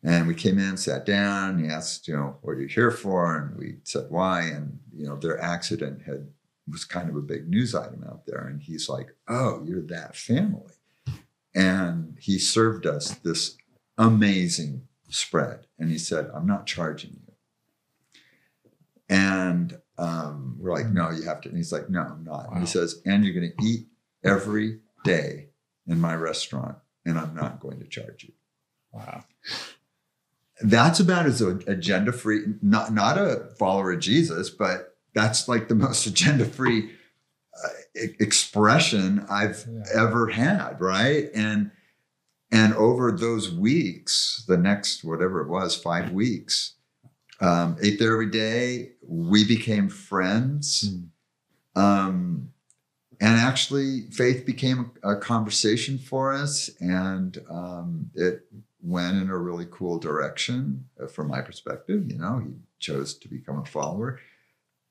And 0.03 0.27
we 0.27 0.35
came 0.35 0.59
in, 0.59 0.77
sat 0.77 1.05
down. 1.05 1.61
He 1.61 1.67
asked, 1.67 2.07
you 2.07 2.15
know, 2.15 2.37
what 2.41 2.51
are 2.51 2.61
you 2.61 2.67
here 2.67 2.91
for? 2.91 3.35
And 3.35 3.57
we 3.57 3.77
said 3.83 4.05
why. 4.09 4.43
And 4.43 4.79
you 4.95 5.07
know, 5.07 5.15
their 5.15 5.41
accident 5.41 6.03
had 6.03 6.27
was 6.69 6.85
kind 6.85 7.09
of 7.09 7.15
a 7.15 7.21
big 7.21 7.47
news 7.47 7.73
item 7.73 8.05
out 8.07 8.25
there. 8.25 8.45
And 8.47 8.61
he's 8.61 8.87
like, 8.87 9.15
"Oh, 9.27 9.63
you're 9.65 9.81
that 9.83 10.15
family." 10.15 10.76
And 11.57 12.17
he 12.21 12.37
served 12.37 12.85
us 12.85 13.11
this 13.15 13.57
amazing 13.97 14.83
spread. 15.09 15.65
And 15.79 15.89
he 15.89 15.97
said, 15.97 16.29
"I'm 16.33 16.45
not 16.45 16.67
charging 16.67 17.19
you." 17.25 17.33
And 19.09 19.79
um, 19.97 20.57
we're 20.59 20.71
like, 20.73 20.87
"No, 20.87 21.09
you 21.09 21.23
have 21.23 21.41
to." 21.41 21.49
And 21.49 21.57
he's 21.57 21.71
like, 21.71 21.89
"No, 21.89 22.01
I'm 22.01 22.23
not." 22.23 22.45
And 22.45 22.55
Wow. 22.55 22.59
he 22.61 22.65
says, 22.67 23.01
"And 23.05 23.25
you're 23.25 23.33
going 23.33 23.51
to 23.57 23.65
eat 23.65 23.87
every 24.23 24.79
day 25.03 25.47
in 25.87 25.99
my 25.99 26.15
restaurant, 26.15 26.77
and 27.05 27.17
I'm 27.17 27.33
not 27.33 27.59
going 27.59 27.79
to 27.79 27.87
charge 27.87 28.23
you." 28.25 28.33
Wow. 28.93 29.23
that's 30.61 30.99
about 30.99 31.25
as 31.27 31.39
agenda 31.41 32.11
free 32.11 32.41
not 32.63 32.91
not 32.91 33.17
a 33.17 33.49
follower 33.59 33.91
of 33.91 33.99
jesus 33.99 34.49
but 34.49 34.97
that's 35.13 35.47
like 35.47 35.67
the 35.67 35.75
most 35.75 36.05
agenda 36.11 36.45
free 36.45 36.89
expression 38.19 39.25
i've 39.29 39.65
Yeah. 39.69 39.83
ever 40.03 40.27
had 40.27 40.79
right 40.79 41.29
and 41.33 41.71
and 42.51 42.73
over 42.75 43.11
those 43.11 43.51
weeks 43.53 44.43
the 44.47 44.57
next 44.57 45.03
whatever 45.03 45.41
it 45.41 45.47
was 45.49 45.75
five 45.75 46.11
weeks 46.11 46.73
um, 47.39 47.77
ate 47.81 47.99
there 47.99 48.13
every 48.13 48.31
day 48.31 48.91
we 49.07 49.45
became 49.45 49.89
friends 49.89 50.89
Hmm. 51.75 51.81
um, 51.81 52.49
and 53.19 53.35
actually 53.39 54.01
faith 54.11 54.45
became 54.45 54.91
a, 55.03 55.11
a 55.13 55.15
conversation 55.19 55.97
for 55.97 56.33
us 56.33 56.69
and 56.79 57.39
um, 57.49 58.11
it 58.15 58.45
went 58.81 59.17
in 59.17 59.29
a 59.29 59.37
really 59.37 59.67
cool 59.71 59.97
direction 59.99 60.85
uh, 61.01 61.07
from 61.07 61.27
my 61.27 61.41
perspective 61.41 62.09
you 62.11 62.17
know 62.17 62.39
he 62.39 62.53
chose 62.79 63.15
to 63.15 63.27
become 63.27 63.57
a 63.59 63.65
follower 63.65 64.19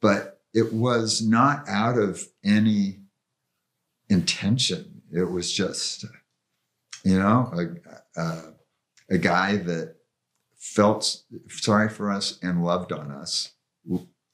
but 0.00 0.36
it 0.55 0.73
was 0.73 1.21
not 1.23 1.69
out 1.69 1.99
of 1.99 2.26
any 2.45 3.00
intention 4.09 5.03
it 5.12 5.25
was 5.25 5.53
just 5.53 6.05
you 7.05 7.19
know 7.19 7.50
a, 8.17 8.21
a, 8.21 8.43
a 9.11 9.19
guy 9.19 9.57
that 9.57 9.97
felt 10.57 11.23
sorry 11.49 11.88
for 11.88 12.11
us 12.11 12.38
and 12.43 12.65
loved 12.65 12.93
on 12.93 13.11
us 13.11 13.53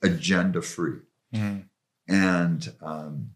agenda 0.02 0.61
free 0.62 0.99
Mhm. 1.35 1.64
and 2.09 2.73
um, 2.83 3.31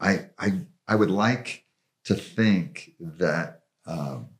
I, 0.00 0.26
I, 0.38 0.60
I 0.88 0.96
would 0.96 1.10
like 1.12 1.64
to 2.06 2.14
think 2.16 2.92
that 2.98 3.60
um, 3.86 4.30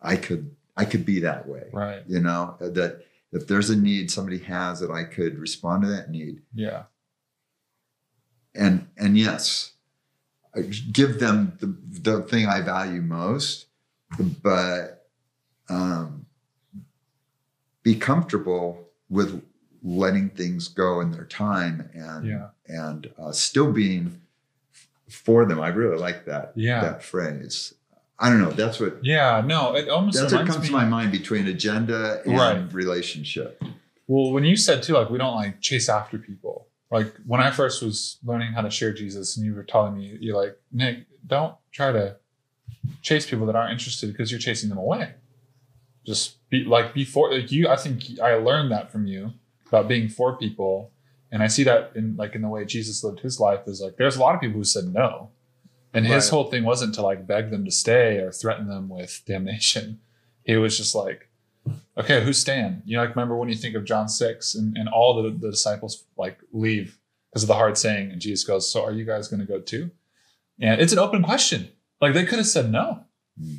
I 0.00 0.14
could, 0.16 0.54
I 0.76 0.84
could 0.84 1.04
be 1.04 1.18
that 1.20 1.48
way. 1.48 1.64
Right. 1.72 2.02
You 2.06 2.20
know 2.20 2.56
that 2.60 3.04
if 3.32 3.48
there's 3.48 3.70
a 3.70 3.76
need 3.76 4.10
somebody 4.12 4.38
has, 4.38 4.78
that 4.80 4.90
I 4.92 5.02
could 5.04 5.36
respond 5.38 5.82
to 5.82 5.88
that 5.88 6.10
need, 6.10 6.42
Yeah. 6.54 6.84
And 8.54 8.86
and 8.96 9.16
yes, 9.18 9.72
I 10.54 10.60
give 10.62 11.18
them 11.20 11.56
the 11.60 11.74
the 12.00 12.22
thing 12.22 12.46
I 12.46 12.60
value 12.60 13.00
most, 13.00 13.66
but 14.42 15.06
um, 15.68 16.26
be 17.82 17.94
comfortable 17.94 18.88
with 19.08 19.42
letting 19.82 20.28
things 20.30 20.68
go 20.68 21.00
in 21.00 21.10
their 21.12 21.24
time 21.24 21.90
and 21.94 22.26
Yeah. 22.26 22.48
and 22.66 23.10
uh, 23.18 23.32
still 23.32 23.72
being 23.72 24.20
for 25.08 25.44
them. 25.44 25.60
I 25.60 25.68
really 25.68 25.98
like 25.98 26.24
that 26.26 26.52
Yeah. 26.54 26.80
that 26.82 27.02
phrase. 27.02 27.74
I 28.18 28.30
don't 28.30 28.40
know. 28.40 28.52
That's 28.52 28.78
what 28.78 29.04
Yeah. 29.04 29.42
No, 29.44 29.74
it 29.74 29.88
almost 29.88 30.18
that's 30.20 30.32
what 30.32 30.46
comes 30.46 30.60
me. 30.60 30.66
to 30.66 30.72
my 30.72 30.84
mind 30.84 31.10
between 31.10 31.48
agenda 31.48 32.22
and 32.24 32.36
Right. 32.36 32.72
relationship. 32.72 33.60
Well, 34.06 34.30
when 34.32 34.44
you 34.44 34.56
said 34.56 34.82
too, 34.82 34.92
like 34.94 35.10
we 35.10 35.18
don't 35.18 35.34
like 35.34 35.60
chase 35.60 35.88
after 35.88 36.18
people. 36.18 36.68
Like 36.92 37.14
when 37.26 37.40
I 37.40 37.50
first 37.50 37.82
was 37.82 38.18
learning 38.22 38.52
how 38.52 38.60
to 38.62 38.70
share 38.70 38.92
Jesus, 38.92 39.36
and 39.36 39.44
you 39.46 39.54
were 39.54 39.64
telling 39.64 39.96
me, 39.96 40.16
you're 40.20 40.36
like, 40.36 40.56
Nick, 40.70 41.06
don't 41.26 41.54
try 41.72 41.90
to 41.90 42.16
chase 43.00 43.24
people 43.28 43.46
that 43.46 43.56
aren't 43.56 43.72
interested 43.72 44.12
because 44.12 44.30
you're 44.30 44.38
chasing 44.40 44.68
them 44.68 44.78
away. 44.78 45.14
just 46.06 46.36
be 46.50 46.64
like 46.64 46.92
before 46.94 47.32
like 47.32 47.50
you. 47.50 47.68
I 47.68 47.76
think 47.76 48.20
I 48.20 48.34
learned 48.34 48.70
that 48.72 48.92
from 48.92 49.06
you 49.06 49.32
about 49.68 49.88
being 49.88 50.08
for 50.08 50.36
people, 50.36 50.90
and 51.30 51.42
I 51.42 51.46
see 51.46 51.64
that 51.64 51.92
in 51.94 52.16
like 52.16 52.34
in 52.34 52.42
the 52.42 52.48
way 52.48 52.64
Jesus 52.66 53.02
lived 53.04 53.20
his 53.20 53.40
life 53.40 53.60
is 53.66 53.80
like 53.80 53.96
there's 53.96 54.16
a 54.16 54.20
lot 54.20 54.34
of 54.34 54.40
people 54.40 54.58
who 54.58 54.64
said 54.64 54.92
no, 54.92 55.30
and 55.94 56.04
his 56.04 56.26
Right. 56.26 56.30
whole 56.30 56.50
thing 56.50 56.64
wasn't 56.64 56.94
to 56.96 57.02
like 57.02 57.26
beg 57.26 57.50
them 57.50 57.64
to 57.64 57.70
stay 57.70 58.18
or 58.18 58.30
threaten 58.32 58.66
them 58.68 58.88
with 58.90 59.22
damnation. 59.26 60.00
He 60.44 60.56
was 60.56 60.76
just 60.76 60.94
like, 60.94 61.28
okay, 61.98 62.22
who's 62.24 62.38
staying? 62.38 62.82
You 62.84 62.96
know, 62.96 63.02
like 63.04 63.14
remember 63.14 63.36
when 63.36 63.48
you 63.48 63.54
think 63.54 63.74
of 63.74 63.84
John 63.84 64.08
six 64.08 64.54
and, 64.54 64.76
and 64.76 64.88
all 64.88 65.22
the, 65.22 65.30
the 65.30 65.50
disciples 65.50 66.04
like 66.16 66.38
leave 66.52 66.98
because 67.30 67.44
of 67.44 67.48
the 67.48 67.54
hard 67.54 67.78
saying, 67.78 68.10
and 68.10 68.20
Jesus 68.20 68.44
goes, 68.46 68.70
so 68.70 68.84
are 68.84 68.92
you 68.92 69.04
guys 69.04 69.28
going 69.28 69.40
to 69.40 69.46
go 69.46 69.58
too? 69.60 69.90
And 70.60 70.80
it's 70.80 70.92
an 70.92 70.98
open 70.98 71.22
question. 71.22 71.70
Like 72.00 72.14
they 72.14 72.24
could 72.24 72.38
have 72.38 72.46
said 72.46 72.70
no, 72.70 73.04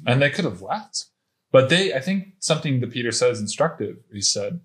and 0.06 0.22
they 0.22 0.30
could 0.30 0.46
have 0.46 0.62
left, 0.62 1.06
but 1.52 1.70
they, 1.70 1.94
I 1.94 2.00
think 2.00 2.34
something 2.40 2.80
that 2.82 2.92
Peter 2.92 3.12
says 3.12 3.40
instructive. 3.40 3.98
He 4.12 4.22
said, 4.22 4.60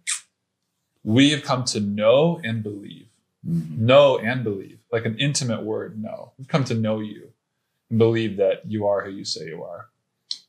"We 1.04 1.30
have 1.30 1.42
come 1.42 1.64
to 1.66 1.80
know 1.80 2.40
and 2.44 2.62
believe, 2.62 3.06
Mhm. 3.46 3.78
know 3.78 4.18
and 4.18 4.42
believe, 4.44 4.80
like 4.92 5.06
an 5.06 5.16
intimate 5.18 5.62
word. 5.62 6.02
Know. 6.02 6.32
We've 6.36 6.48
come 6.48 6.64
to 6.64 6.74
know 6.74 6.98
you 7.00 7.32
and 7.88 7.98
believe 7.98 8.36
that 8.38 8.66
you 8.70 8.86
are 8.86 9.04
who 9.04 9.10
you 9.12 9.24
say 9.24 9.46
you 9.46 9.62
are." 9.62 9.88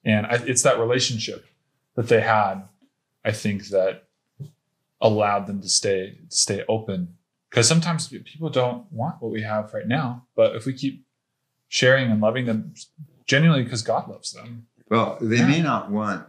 And 0.04 0.26
I, 0.26 0.36
it's 0.46 0.64
that 0.64 0.80
relationship 0.80 1.46
that 1.96 2.08
they 2.08 2.22
had, 2.22 2.64
I 3.26 3.32
think, 3.32 3.68
that 3.70 4.06
allowed 5.02 5.48
them 5.48 5.62
to 5.62 5.70
stay 5.70 6.18
stay 6.30 6.64
open. 6.68 7.16
Because 7.50 7.68
sometimes 7.68 8.08
people 8.08 8.50
don't 8.50 8.92
want 8.92 9.22
what 9.22 9.32
we 9.32 9.42
have 9.42 9.74
right 9.74 9.88
now, 9.88 10.26
but 10.36 10.56
if 10.56 10.66
we 10.66 10.74
keep 10.74 11.06
sharing 11.68 12.12
and 12.12 12.22
loving 12.22 12.46
them 12.46 12.74
genuinely 13.26 13.64
because 13.64 13.82
God 13.82 14.08
loves 14.08 14.32
them, 14.34 14.68
Well, 14.90 15.18
they 15.22 15.38
Yeah. 15.38 15.48
may 15.48 15.62
not 15.62 15.90
want 15.92 16.28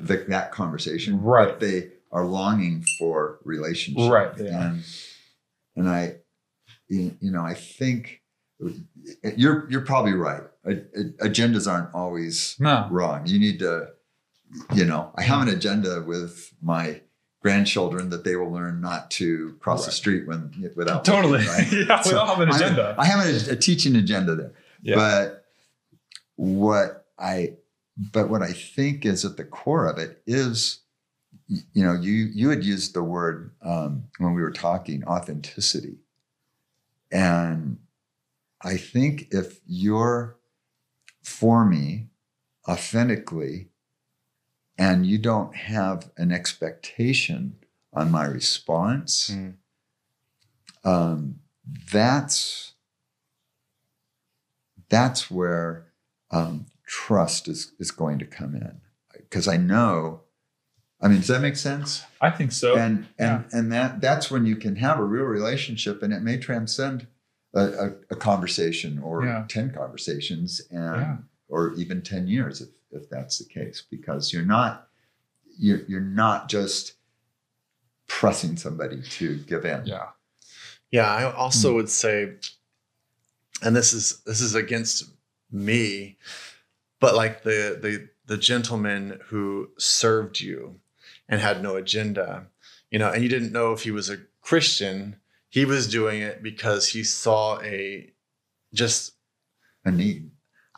the, 0.00 0.16
that 0.28 0.50
conversation, 0.52 1.20
Right. 1.20 1.48
But 1.48 1.60
they 1.60 1.90
are 2.12 2.24
longing 2.26 2.84
for 2.98 3.38
relationship, 3.44 4.10
Right. 4.10 4.36
And 4.38 4.82
and 5.76 5.88
I, 5.88 6.16
you 6.88 7.14
know, 7.20 7.42
I 7.42 7.54
think 7.54 8.20
you're 9.36 9.68
you're 9.70 9.82
probably 9.82 10.12
right. 10.14 10.42
Agendas 10.66 11.70
aren't 11.70 11.94
always 11.94 12.56
no, 12.58 12.88
wrong. 12.90 13.26
You 13.26 13.38
need 13.38 13.60
to, 13.60 13.90
you 14.72 14.84
know, 14.84 15.12
I 15.16 15.22
have 15.22 15.42
an 15.46 15.54
agenda 15.54 16.02
with 16.06 16.52
my 16.62 17.00
grandchildren 17.42 18.10
that 18.10 18.24
they 18.24 18.36
will 18.36 18.50
learn 18.50 18.80
not 18.80 19.10
to 19.10 19.56
cross 19.60 19.86
the 19.86 19.92
street 19.92 20.26
when 20.26 20.72
without 20.76 21.04
totally. 21.04 21.38
looking, 21.38 21.48
right? 21.48 21.72
yeah, 21.88 22.02
we 22.04 22.12
all 22.12 22.26
have 22.26 22.40
an 22.40 22.52
I- 22.52 22.56
agenda. 22.56 22.94
I, 22.98 23.04
have 23.06 23.24
a, 23.24 23.52
a 23.52 23.56
teaching 23.56 23.96
agenda 23.96 24.34
there. 24.34 24.52
Yeah. 24.82 24.96
But 24.96 25.44
what 26.36 27.06
I 27.18 27.54
but 27.96 28.30
what 28.30 28.42
I 28.42 28.52
think 28.52 29.04
is 29.04 29.24
at 29.24 29.36
the 29.36 29.44
core 29.44 29.86
of 29.86 29.98
it 29.98 30.22
is 30.26 30.80
you 31.46 31.84
know 31.84 31.92
you 31.92 32.12
you 32.12 32.48
had 32.48 32.64
used 32.64 32.94
the 32.94 33.02
word 33.02 33.52
um, 33.62 34.04
when 34.18 34.34
we 34.34 34.40
were 34.42 34.50
talking 34.50 35.04
authenticity 35.04 35.98
and 37.10 37.78
I 38.62 38.76
think 38.76 39.28
if 39.30 39.60
you're 39.66 40.36
for 41.22 41.64
me 41.64 42.08
authentically 42.68 43.69
and 44.80 45.06
you 45.06 45.18
don't 45.18 45.54
have 45.54 46.10
an 46.16 46.32
expectation 46.32 47.56
on 47.92 48.10
my 48.10 48.24
response 48.24 49.30
Mm. 49.30 49.54
um, 50.84 51.40
that's 51.92 52.72
that's 54.88 55.30
where 55.30 55.86
um, 56.32 56.66
trust 56.86 57.46
is 57.48 57.72
is 57.78 57.90
going 57.92 58.18
to 58.18 58.26
come 58.26 58.54
in 58.54 58.80
because 59.12 59.46
I 59.46 59.56
know. 59.56 60.22
I 61.02 61.08
mean, 61.08 61.18
does 61.18 61.28
that 61.28 61.40
make 61.40 61.56
sense? 61.56 62.02
I 62.20 62.30
think 62.30 62.52
so. 62.52 62.76
and 62.76 63.06
and 63.18 63.44
and 63.52 63.72
that 63.72 64.00
that's 64.00 64.30
when 64.30 64.46
you 64.46 64.56
can 64.56 64.76
have 64.76 64.98
a 64.98 65.04
real 65.04 65.24
relationship, 65.24 66.02
and 66.02 66.12
it 66.12 66.22
may 66.22 66.36
transcend 66.38 67.06
a, 67.54 67.60
a, 67.60 67.86
a 68.10 68.16
conversation 68.16 68.98
or 68.98 69.24
Yeah. 69.24 69.44
ten 69.48 69.72
conversations, 69.72 70.60
and 70.70 70.96
Yeah. 71.00 71.16
Or 71.50 71.74
even 71.74 72.02
ten 72.02 72.26
years 72.26 72.60
if 72.60 72.68
if 72.92 73.08
that's 73.08 73.38
the 73.38 73.44
case, 73.44 73.84
because 73.90 74.32
you're 74.32 74.44
not 74.44 74.88
you're 75.58 75.82
you're 75.86 76.00
not 76.00 76.48
just 76.48 76.94
pressing 78.06 78.56
somebody 78.56 79.02
to 79.02 79.38
give 79.38 79.64
in. 79.64 79.86
yeah. 79.86 80.08
Yeah, 80.90 81.08
I 81.08 81.32
also 81.32 81.70
hmm. 81.70 81.76
would 81.76 81.88
say, 81.88 82.32
and 83.62 83.76
this 83.76 83.92
is 83.92 84.20
this 84.26 84.40
is 84.40 84.54
against 84.54 85.04
me, 85.50 86.18
but 86.98 87.14
like 87.14 87.42
the 87.42 87.78
the 87.80 88.08
the 88.26 88.36
gentleman 88.36 89.20
who 89.26 89.70
served 89.78 90.40
you 90.40 90.80
and 91.28 91.40
had 91.40 91.62
no 91.62 91.76
agenda, 91.76 92.46
you 92.90 92.98
know, 92.98 93.10
and 93.10 93.22
you 93.22 93.28
didn't 93.28 93.52
know 93.52 93.72
if 93.72 93.82
he 93.82 93.90
was 93.90 94.10
a 94.10 94.18
Christian. 94.40 95.16
He 95.48 95.64
was 95.64 95.88
doing 95.88 96.20
it 96.22 96.42
because 96.42 96.88
he 96.88 97.02
saw 97.04 97.60
a 97.60 98.12
just 98.72 99.14
A 99.84 99.90
need. 99.90 100.30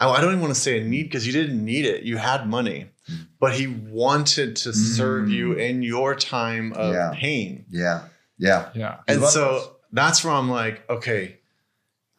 I, 0.03 0.09
I 0.11 0.21
don't 0.21 0.31
even 0.31 0.41
want 0.41 0.55
to 0.55 0.61
say 0.61 0.81
a 0.81 0.85
need 0.85 1.05
because 1.05 1.27
you 1.27 1.33
didn't 1.33 1.65
need 1.65 1.85
it. 1.85 2.03
You 2.05 2.17
had 2.17 2.49
money, 2.49 2.89
Mm. 3.11 3.27
but 3.41 3.55
he 3.55 3.67
wanted 3.67 4.55
to 4.57 4.73
serve 4.73 5.27
Mm. 5.29 5.33
you 5.33 5.53
in 5.55 5.83
your 5.83 6.15
time 6.15 6.73
of 6.75 6.95
Yeah. 6.95 7.11
pain. 7.15 7.65
Yeah. 7.69 8.03
Yeah. 8.39 8.69
Yeah. 8.75 8.99
And 9.09 9.21
love 9.23 9.31
so 9.33 9.77
that's 9.93 10.23
where 10.25 10.33
I'm 10.33 10.49
like, 10.49 10.89
okay, 10.89 11.39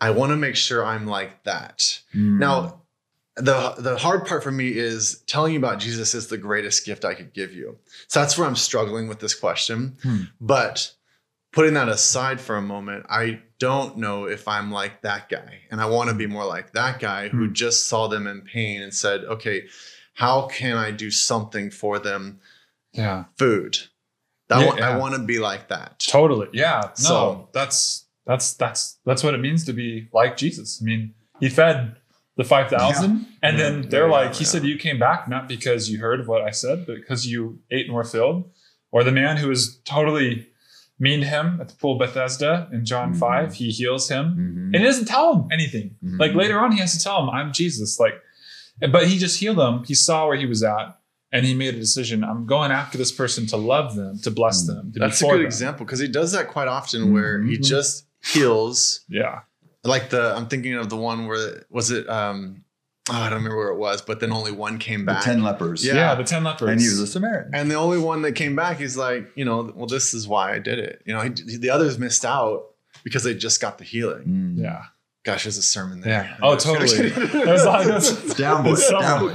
I 0.02 0.10
want 0.10 0.32
to 0.32 0.36
make 0.36 0.56
sure 0.58 0.84
I'm 0.86 1.06
like 1.08 1.44
that. 1.44 2.02
Mm. 2.14 2.38
Now, 2.40 2.82
the 3.38 3.76
the 3.80 3.98
hard 3.98 4.26
part 4.28 4.44
for 4.44 4.52
me 4.52 4.68
is 4.78 5.24
telling 5.26 5.54
you 5.54 5.60
about 5.60 5.80
Jesus 5.80 6.14
is 6.14 6.28
the 6.28 6.38
greatest 6.38 6.86
gift 6.86 7.06
I 7.06 7.14
could 7.16 7.34
give 7.34 7.54
you. 7.54 7.78
So 8.10 8.20
that's 8.20 8.38
where 8.38 8.46
I'm 8.48 8.56
struggling 8.58 9.08
with 9.08 9.20
this 9.20 9.34
question. 9.34 9.98
Hmm. 10.04 10.24
But 10.42 10.92
putting 11.54 11.74
that 11.76 11.90
aside 11.90 12.40
for 12.42 12.58
a 12.58 12.62
moment, 12.62 13.06
I 13.10 13.42
don't 13.68 13.98
know 13.98 14.26
if 14.26 14.44
I'm 14.48 14.70
like 14.72 14.96
that 15.02 15.24
guy. 15.30 15.52
And 15.72 15.80
I 15.82 15.86
want 15.96 16.10
to 16.10 16.16
be 16.16 16.28
more 16.28 16.46
like 16.56 16.68
that 16.74 17.00
guy 17.00 17.30
who 17.30 17.48
Hmm. 17.48 17.54
just 17.54 17.80
saw 17.90 18.08
them 18.14 18.26
in 18.28 18.42
pain 18.42 18.82
and 18.82 18.94
said, 18.94 19.20
okay, 19.36 19.58
how 20.24 20.48
can 20.48 20.76
I 20.78 20.92
do 20.92 21.10
something 21.12 21.72
for 21.72 22.00
them? 22.00 22.40
Yeah. 22.94 23.24
Food. 23.38 23.78
That 24.50 24.60
Yeah, 24.60 24.66
wa- 24.68 24.76
I 24.94 24.98
want 24.98 25.14
to 25.16 25.22
be 25.34 25.40
like 25.40 25.70
that. 25.70 25.90
Totally. 26.00 26.48
Yeah. 26.54 26.82
No, 26.84 26.94
So- 27.10 27.50
that's 27.54 28.06
that's 28.26 28.54
that's 28.54 28.82
that's 29.06 29.24
what 29.24 29.34
it 29.34 29.40
means 29.48 29.64
to 29.66 29.74
be 29.74 30.08
like 30.14 30.38
Jesus. 30.38 30.80
I 30.82 30.86
mean, 30.86 31.14
he 31.40 31.50
fed 31.50 31.96
the 32.38 32.44
five 32.44 32.68
thousand, 32.70 33.14
and 33.42 33.58
Yeah. 33.58 33.64
then 33.64 33.74
they're 33.90 34.08
Yeah, 34.08 34.18
like, 34.20 34.32
yeah, 34.32 34.40
he 34.40 34.44
yeah. 34.46 34.50
said, 34.54 34.64
"You 34.72 34.78
came 34.78 34.98
back 35.08 35.28
not 35.34 35.48
because 35.48 35.90
you 35.90 35.98
heard 36.00 36.20
what 36.28 36.42
I 36.50 36.52
said, 36.52 36.86
but 36.88 36.96
because 37.02 37.22
you 37.34 37.60
ate 37.76 37.86
and 37.88 37.96
were 37.96 38.04
filled." 38.18 38.40
Or 38.92 39.04
the 39.04 39.12
man 39.24 39.38
who 39.38 39.48
was 39.50 39.62
totally 39.96 40.48
mean 41.08 41.20
to 41.22 41.26
him 41.28 41.60
at 41.62 41.68
the 41.70 41.76
pool 41.76 41.94
of 41.94 42.00
Bethesda 42.00 42.52
in 42.76 42.82
John 42.92 43.14
Mhm. 43.14 43.20
five, 43.26 43.54
he 43.62 43.70
heals 43.80 44.10
him, 44.10 44.26
Mhm. 44.36 44.66
and 44.74 44.76
he 44.82 44.84
doesn't 44.84 45.06
tell 45.16 45.28
him 45.34 45.42
anything. 45.52 45.88
Mhm. 46.04 46.20
Like 46.24 46.34
later 46.34 46.58
on, 46.62 46.72
he 46.72 46.80
has 46.80 46.94
to 46.98 47.00
tell 47.08 47.18
him, 47.22 47.30
"I'm 47.30 47.52
Jesus." 47.54 48.00
Like, 48.00 48.16
but 48.96 49.08
he 49.08 49.18
just 49.18 49.40
healed 49.40 49.60
him. 49.60 49.84
He 49.86 49.96
saw 49.96 50.28
where 50.28 50.38
he 50.44 50.46
was 50.46 50.64
at, 50.64 50.88
and 51.32 51.46
he 51.46 51.54
made 51.54 51.74
a 51.76 51.80
decision. 51.88 52.24
I'm 52.24 52.46
going 52.46 52.72
after 52.72 52.98
this 52.98 53.12
person 53.12 53.46
to 53.48 53.58
love 53.58 53.96
them, 53.96 54.20
to 54.26 54.32
bless 54.32 54.64
Mm. 54.64 54.68
them. 54.68 54.92
To 54.94 55.00
That's 55.00 55.22
be 55.22 55.28
a 55.28 55.32
good 55.32 55.40
them. 55.40 55.46
example 55.46 55.86
because 55.86 56.00
he 56.00 56.08
does 56.08 56.32
that 56.32 56.48
quite 56.48 56.68
often 56.68 57.14
where 57.14 57.42
he 57.44 57.58
Mhm. 57.58 57.64
just 57.64 58.06
heals. 58.34 59.02
Yeah. 59.10 59.40
Like 59.84 60.10
the 60.10 60.34
I'm 60.36 60.48
thinking 60.48 60.76
of 60.76 60.90
the 60.90 60.96
one 60.96 61.28
where 61.28 61.66
was 61.70 61.92
it 61.92 62.08
um 62.10 62.63
oh, 63.10 63.14
I 63.14 63.30
don't 63.30 63.40
remember 63.40 63.58
where 63.58 63.70
it 63.70 63.78
was, 63.78 64.02
but 64.02 64.20
then 64.20 64.32
only 64.32 64.52
one 64.52 64.78
came 64.80 65.06
back. 65.06 65.24
The 65.24 65.32
ten 65.32 65.44
lepers. 65.44 65.86
Yeah. 65.86 65.96
Yeah, 65.96 66.16
the 66.16 66.24
ten 66.24 66.44
lepers. 66.44 66.70
And 66.70 66.80
he 66.82 66.88
was 66.88 67.00
a 67.00 67.08
Samaritan. 67.08 67.54
and 67.56 67.70
the 67.72 67.76
only 67.76 67.98
one 68.00 68.22
that 68.24 68.34
came 68.34 68.56
back, 68.56 68.78
he's 68.80 68.98
like, 68.98 69.30
you 69.36 69.46
know, 69.46 69.72
well, 69.76 69.88
this 69.88 70.14
is 70.14 70.28
why 70.28 70.54
I 70.54 70.60
did 70.60 70.80
it. 70.80 71.02
You 71.06 71.14
know, 71.14 71.22
he, 71.22 71.30
the 71.58 71.70
others 71.70 71.98
missed 72.00 72.26
out 72.26 72.66
because 73.04 73.24
they 73.24 73.34
just 73.34 73.60
got 73.62 73.78
the 73.78 73.84
healing. 73.84 74.24
Mm. 74.26 74.62
yeah, 74.64 74.84
Gosh, 75.24 75.44
there's 75.44 75.58
a 75.58 75.62
sermon 75.64 76.02
there. 76.02 76.24
yeah. 76.26 76.38
Oh, 76.42 76.56
totally. 76.58 77.10
There's 77.10 77.66
like 77.66 77.88
there's, 77.88 78.34
Downward, 78.36 78.72
there's 78.72 78.86
so 78.88 79.00
downward. 79.00 79.34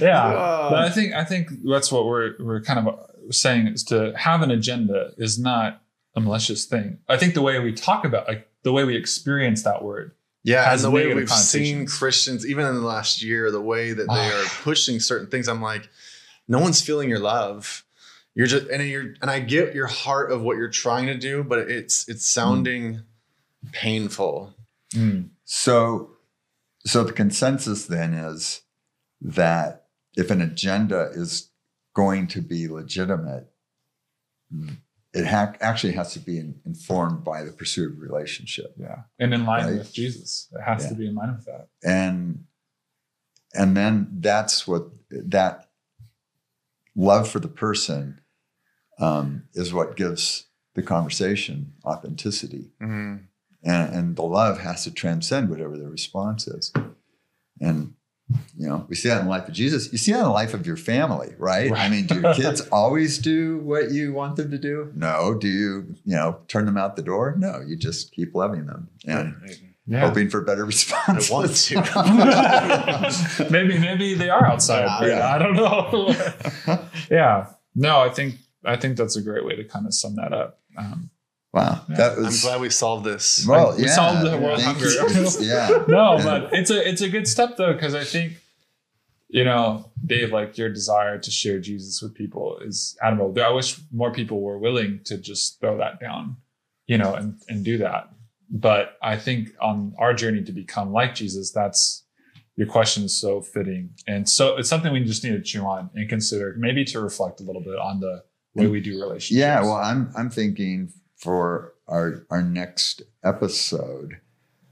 yeah. 0.00 0.22
Ah. 0.22 0.68
But 0.70 0.78
I 0.84 0.90
think 0.90 1.14
I 1.14 1.24
think 1.24 1.48
that's 1.64 1.90
what 1.90 2.06
we're 2.06 2.34
we're 2.38 2.60
kind 2.62 2.86
of 2.86 2.98
saying 3.34 3.68
is 3.68 3.82
to 3.84 4.12
have 4.16 4.42
an 4.42 4.50
agenda 4.50 5.12
is 5.16 5.38
not 5.38 5.80
a 6.14 6.20
malicious 6.20 6.64
thing. 6.66 6.98
I 7.08 7.16
think 7.16 7.34
the 7.34 7.42
way 7.42 7.58
we 7.58 7.72
talk 7.72 8.04
about 8.04 8.28
like 8.28 8.48
the 8.64 8.72
way 8.72 8.84
we 8.84 8.96
experience 8.96 9.62
that 9.62 9.82
word. 9.82 10.12
Yeah, 10.44 10.70
and 10.72 10.80
the 10.80 10.90
way 10.90 11.12
we've 11.14 11.28
seen. 11.30 11.86
Christians, 11.86 12.46
even 12.46 12.66
in 12.66 12.74
the 12.74 12.80
last 12.82 13.22
year, 13.22 13.50
the 13.50 13.60
way 13.62 13.92
that 13.94 14.06
they 14.06 14.30
Ah. 14.30 14.42
are 14.42 14.62
pushing 14.62 15.00
certain 15.00 15.26
things, 15.28 15.48
I'm 15.48 15.62
like, 15.62 15.88
no 16.46 16.58
one's 16.60 16.82
feeling 16.82 17.08
your 17.08 17.18
love. 17.18 17.84
You're 18.34 18.46
just 18.46 18.66
and 18.66 18.86
you're 18.86 19.14
and 19.22 19.30
I 19.30 19.40
get 19.40 19.74
your 19.74 19.86
heart 19.86 20.30
of 20.30 20.42
what 20.42 20.56
you're 20.58 20.68
trying 20.68 21.06
to 21.06 21.16
do, 21.16 21.42
but 21.42 21.70
it's 21.70 22.06
it's 22.08 22.26
sounding 22.26 23.02
painful. 23.72 24.54
So, 25.44 26.10
so 26.86 27.02
the 27.04 27.12
consensus 27.12 27.86
then 27.86 28.12
is 28.14 28.60
that 29.20 29.86
if 30.16 30.30
an 30.30 30.40
agenda 30.40 31.10
is 31.14 31.48
going 31.94 32.26
to 32.28 32.40
be 32.42 32.68
legitimate, 32.68 33.50
it 35.14 35.26
ha- 35.26 35.54
actually 35.60 35.92
has 35.92 36.12
to 36.14 36.18
be 36.18 36.38
in- 36.38 36.60
informed 36.66 37.22
by 37.24 37.44
the 37.44 37.52
pursuit 37.52 37.92
of 37.92 38.00
relationship, 38.00 38.74
Yeah, 38.76 39.02
and 39.18 39.32
in 39.32 39.46
line 39.46 39.64
Right. 39.66 39.78
with 39.78 39.92
Jesus, 39.92 40.48
it 40.52 40.60
has 40.62 40.88
to 40.88 40.94
be 40.94 41.06
in 41.06 41.14
line 41.14 41.32
with 41.36 41.44
that. 41.46 41.68
and 41.84 42.44
and 43.56 43.76
then 43.76 44.08
that's 44.20 44.66
what 44.66 44.88
that 45.10 45.70
love 46.96 47.28
for 47.28 47.38
the 47.40 47.48
person 47.48 48.20
um, 48.98 49.44
is 49.54 49.72
what 49.72 49.96
gives 49.96 50.46
the 50.74 50.82
conversation 50.82 51.74
authenticity. 51.84 52.72
Mhm. 52.80 53.26
and, 53.62 53.94
and 53.94 54.16
the 54.16 54.22
love 54.22 54.58
has 54.60 54.84
to 54.84 54.90
transcend 54.90 55.48
whatever 55.48 55.76
the 55.78 55.88
response 55.88 56.46
is. 56.48 56.72
And 57.60 57.94
you 58.56 58.66
know, 58.66 58.86
we 58.88 58.94
see 58.94 59.08
that 59.08 59.18
in 59.18 59.24
the 59.24 59.30
life 59.30 59.46
of 59.48 59.54
Jesus. 59.54 59.92
You 59.92 59.98
see 59.98 60.12
that 60.12 60.18
in 60.18 60.24
the 60.24 60.30
life 60.30 60.54
of 60.54 60.66
your 60.66 60.76
family, 60.76 61.34
right? 61.38 61.70
I 61.72 61.88
mean, 61.88 62.06
do 62.06 62.20
your 62.20 62.34
kids 62.34 62.60
always 62.72 63.18
do 63.18 63.58
what 63.58 63.90
you 63.90 64.12
want 64.14 64.36
them 64.36 64.50
to 64.50 64.58
do? 64.58 64.90
No. 64.94 65.34
Do 65.34 65.46
you, 65.48 65.94
you 66.04 66.16
know, 66.16 66.38
turn 66.48 66.64
them 66.64 66.76
out 66.78 66.96
the 66.96 67.02
door? 67.02 67.34
No. 67.38 67.60
You 67.66 67.76
just 67.76 68.12
keep 68.12 68.34
loving 68.34 68.64
them 68.66 68.88
and 69.06 69.34
Yeah. 69.86 70.00
hoping 70.08 70.30
for 70.30 70.40
better 70.40 70.64
responses. 70.64 71.30
I 71.30 71.34
want 71.34 71.54
to. 71.54 73.48
maybe 73.50 73.78
maybe 73.78 74.14
they 74.14 74.30
are 74.30 74.46
outside. 74.46 74.88
but 75.00 75.08
Yeah. 75.08 75.28
I 75.34 75.38
don't 75.38 75.54
know. 75.56 76.14
yeah. 77.10 77.48
No, 77.74 78.00
I 78.00 78.08
think 78.08 78.36
I 78.64 78.76
think 78.76 78.96
that's 78.96 79.16
a 79.16 79.22
great 79.22 79.44
way 79.44 79.56
to 79.56 79.64
kind 79.64 79.86
of 79.86 79.92
sum 79.94 80.16
that 80.16 80.32
up. 80.32 80.60
Um, 80.78 81.10
wow, 81.54 81.80
Yeah. 81.88 81.96
that 81.96 82.12
I'm 82.18 82.24
was 82.24 82.42
glad 82.42 82.60
we 82.60 82.70
solved 82.70 83.04
this. 83.06 83.46
well. 83.46 83.74
We 83.76 83.84
yeah, 83.84 83.94
solved 83.94 84.22
the 84.30 84.36
world 84.38 84.60
thank 84.64 84.78
hunger. 84.78 85.40
you. 85.40 85.46
yeah, 85.48 85.84
no, 85.88 86.16
Yeah. 86.18 86.24
but 86.24 86.52
it's 86.52 86.70
a 86.70 86.88
it's 86.88 87.00
a 87.02 87.08
good 87.08 87.26
step 87.28 87.56
though 87.56 87.72
because 87.72 87.94
I 87.94 88.04
think 88.04 88.34
you 89.28 89.42
know, 89.42 89.90
Dave, 90.04 90.30
like 90.32 90.56
your 90.58 90.68
desire 90.68 91.18
to 91.18 91.30
share 91.30 91.58
Jesus 91.58 92.00
with 92.02 92.14
people 92.14 92.58
is 92.58 92.96
admirable. 93.02 93.42
I 93.42 93.50
wish 93.50 93.80
more 93.92 94.12
people 94.12 94.40
were 94.42 94.58
willing 94.58 95.00
to 95.06 95.16
just 95.18 95.58
throw 95.60 95.76
that 95.78 95.98
down, 95.98 96.36
you 96.86 96.98
know, 96.98 97.14
and 97.14 97.40
and 97.48 97.64
do 97.64 97.78
that. 97.78 98.10
But 98.50 98.96
I 99.02 99.16
think 99.16 99.48
on 99.60 99.94
our 99.98 100.14
journey 100.14 100.42
to 100.44 100.52
become 100.52 100.92
like 100.92 101.14
Jesus, 101.16 101.50
that's 101.50 102.04
your 102.56 102.68
question 102.68 103.02
is 103.04 103.18
so 103.18 103.40
fitting, 103.40 103.90
and 104.06 104.28
so 104.28 104.56
it's 104.58 104.68
something 104.68 104.92
we 104.92 105.02
just 105.02 105.24
need 105.24 105.32
to 105.32 105.42
chew 105.42 105.62
on 105.64 105.90
and 105.94 106.08
consider, 106.08 106.54
maybe 106.56 106.84
to 106.84 107.00
reflect 107.00 107.40
a 107.40 107.42
little 107.42 107.62
bit 107.62 107.76
on 107.76 107.98
the 107.98 108.22
way 108.54 108.68
we 108.68 108.80
do 108.80 108.92
relationships. 109.00 109.32
Yeah, 109.36 109.62
well, 109.62 109.72
I'm 109.72 110.12
I'm 110.16 110.30
thinking 110.30 110.92
for 111.24 111.72
our 111.88 112.26
our 112.30 112.42
next 112.42 113.02
episode, 113.24 114.20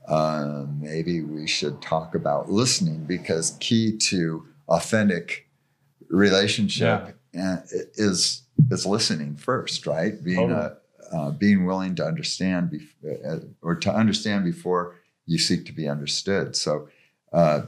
uh, 0.06 0.66
maybe 0.78 1.22
we 1.22 1.46
should 1.46 1.80
talk 1.80 2.14
about 2.14 2.50
listening 2.50 3.04
because 3.04 3.56
key 3.58 3.96
to 3.96 4.46
authentic 4.68 5.48
relationship 6.10 7.16
uh, 7.40 7.56
is 7.94 8.42
is 8.70 8.84
listening 8.84 9.34
first, 9.36 9.86
right? 9.86 10.22
Being 10.22 10.50
a, 10.50 11.16
uh, 11.16 11.30
being 11.30 11.64
willing 11.64 11.94
to 11.94 12.04
understand 12.04 12.70
bef- 12.70 13.26
uh, 13.26 13.46
or 13.62 13.74
to 13.76 13.90
understand 13.90 14.44
before 14.44 14.96
you 15.24 15.38
seek 15.38 15.64
to 15.66 15.72
be 15.72 15.88
understood. 15.88 16.54
So. 16.54 16.88
Uh, 17.32 17.62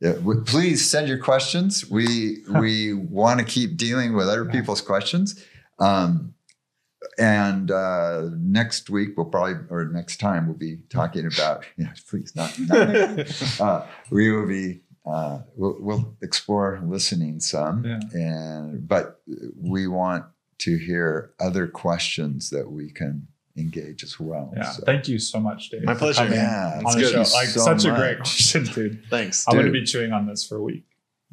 yeah, 0.00 0.14
w- 0.14 0.42
please 0.42 0.90
send 0.90 1.06
your 1.06 1.18
questions. 1.18 1.88
We 1.88 2.38
we 2.48 2.94
want 2.94 3.38
to 3.38 3.46
keep 3.46 3.76
dealing 3.76 4.14
with 4.14 4.26
other 4.26 4.46
people's 4.46 4.80
questions. 4.80 5.44
Um, 5.78 6.34
and 7.18 7.70
uh, 7.70 8.28
next 8.38 8.90
week 8.90 9.10
we'll 9.16 9.26
probably, 9.26 9.54
or 9.70 9.84
next 9.86 10.18
time 10.18 10.46
we'll 10.46 10.56
be 10.56 10.78
talking 10.88 11.26
about. 11.26 11.64
Yeah, 11.76 11.92
please 12.08 12.34
not. 12.34 12.58
not 12.58 13.60
uh, 13.60 13.86
we 14.10 14.30
will 14.30 14.46
be. 14.46 14.80
Uh, 15.04 15.40
we'll, 15.56 15.76
we'll 15.80 16.16
explore 16.22 16.80
listening 16.84 17.40
some, 17.40 17.84
Yeah. 17.84 17.98
and 18.12 18.86
but 18.86 19.20
we 19.60 19.88
want 19.88 20.26
to 20.58 20.78
hear 20.78 21.32
other 21.40 21.66
questions 21.66 22.50
that 22.50 22.70
we 22.70 22.90
can 22.90 23.26
engage 23.56 24.04
as 24.04 24.20
well. 24.20 24.52
Yeah. 24.56 24.70
So, 24.70 24.84
Thank 24.84 25.08
you 25.08 25.18
so 25.18 25.40
much, 25.40 25.70
Dave. 25.70 25.82
My 25.82 25.94
pleasure. 25.94 26.24
yeah, 26.28 26.78
on 26.78 26.86
it's 26.86 26.94
the 26.94 27.00
good. 27.00 27.12
show. 27.26 27.36
Like 27.36 27.48
so 27.48 27.60
such 27.60 27.84
a 27.84 27.90
great 27.96 28.18
question, 28.18 28.64
dude. 28.64 29.02
Thanks. 29.10 29.44
I'm 29.48 29.54
going 29.54 29.66
to 29.66 29.72
be 29.72 29.84
chewing 29.84 30.12
on 30.12 30.26
this 30.26 30.46
for 30.46 30.56
a 30.56 30.62
week 30.62 30.84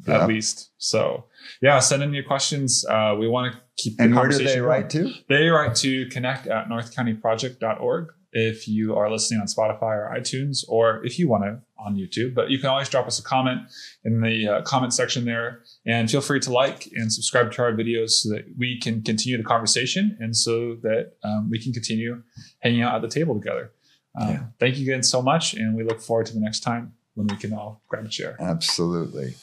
Yeah. 0.06 0.22
at 0.22 0.28
least. 0.28 0.70
So 0.78 1.24
yeah, 1.62 1.78
send 1.80 2.02
in 2.02 2.12
your 2.14 2.24
questions. 2.24 2.84
Uh, 2.88 3.16
we 3.18 3.28
want 3.28 3.52
to 3.52 3.60
keep 3.76 3.96
the 3.96 4.04
And 4.04 4.14
where 4.14 4.24
do 4.28 4.30
conversation 4.38 4.46
they 4.46 4.66
going. 4.66 4.68
write 4.68 4.90
to? 4.90 5.12
They 5.28 5.48
write 5.48 5.74
to 5.76 6.06
connect 6.08 6.46
at 6.46 6.68
northcountyproject.org 6.68 8.08
if 8.32 8.68
you 8.68 8.94
are 8.96 9.10
listening 9.10 9.40
on 9.40 9.46
Spotify 9.48 9.96
or 9.96 10.14
iTunes, 10.16 10.58
or 10.68 11.04
if 11.04 11.18
you 11.18 11.28
want 11.28 11.42
to 11.44 11.58
on 11.76 11.96
YouTube. 11.96 12.32
But 12.34 12.48
you 12.50 12.58
can 12.60 12.68
always 12.68 12.88
drop 12.88 13.06
us 13.08 13.18
a 13.18 13.22
comment 13.24 13.62
in 14.04 14.20
the 14.20 14.46
uh, 14.48 14.62
comment 14.62 14.94
section 14.94 15.24
there. 15.24 15.62
And 15.84 16.08
feel 16.08 16.20
free 16.20 16.38
to 16.40 16.52
like 16.52 16.88
and 16.94 17.12
subscribe 17.12 17.50
to 17.52 17.62
our 17.62 17.72
videos 17.72 18.10
so 18.10 18.28
that 18.30 18.44
we 18.56 18.78
can 18.78 19.02
continue 19.02 19.36
the 19.36 19.42
conversation 19.42 20.16
and 20.20 20.36
so 20.36 20.76
that 20.82 21.14
um, 21.24 21.50
we 21.50 21.58
can 21.60 21.72
continue 21.72 22.22
hanging 22.60 22.82
out 22.82 22.94
at 22.94 23.02
the 23.02 23.08
table 23.08 23.34
together. 23.34 23.72
Um, 24.20 24.28
Yeah. 24.28 24.42
Thank 24.60 24.76
you 24.76 24.84
again 24.84 25.02
so 25.02 25.20
much. 25.22 25.54
And 25.54 25.74
we 25.74 25.82
look 25.82 26.00
forward 26.00 26.26
to 26.26 26.32
the 26.32 26.40
next 26.40 26.60
time 26.60 26.92
when 27.14 27.26
we 27.26 27.36
can 27.36 27.52
all 27.52 27.82
grab 27.88 28.04
a 28.04 28.08
chair. 28.08 28.36
Absolutely. 28.38 29.34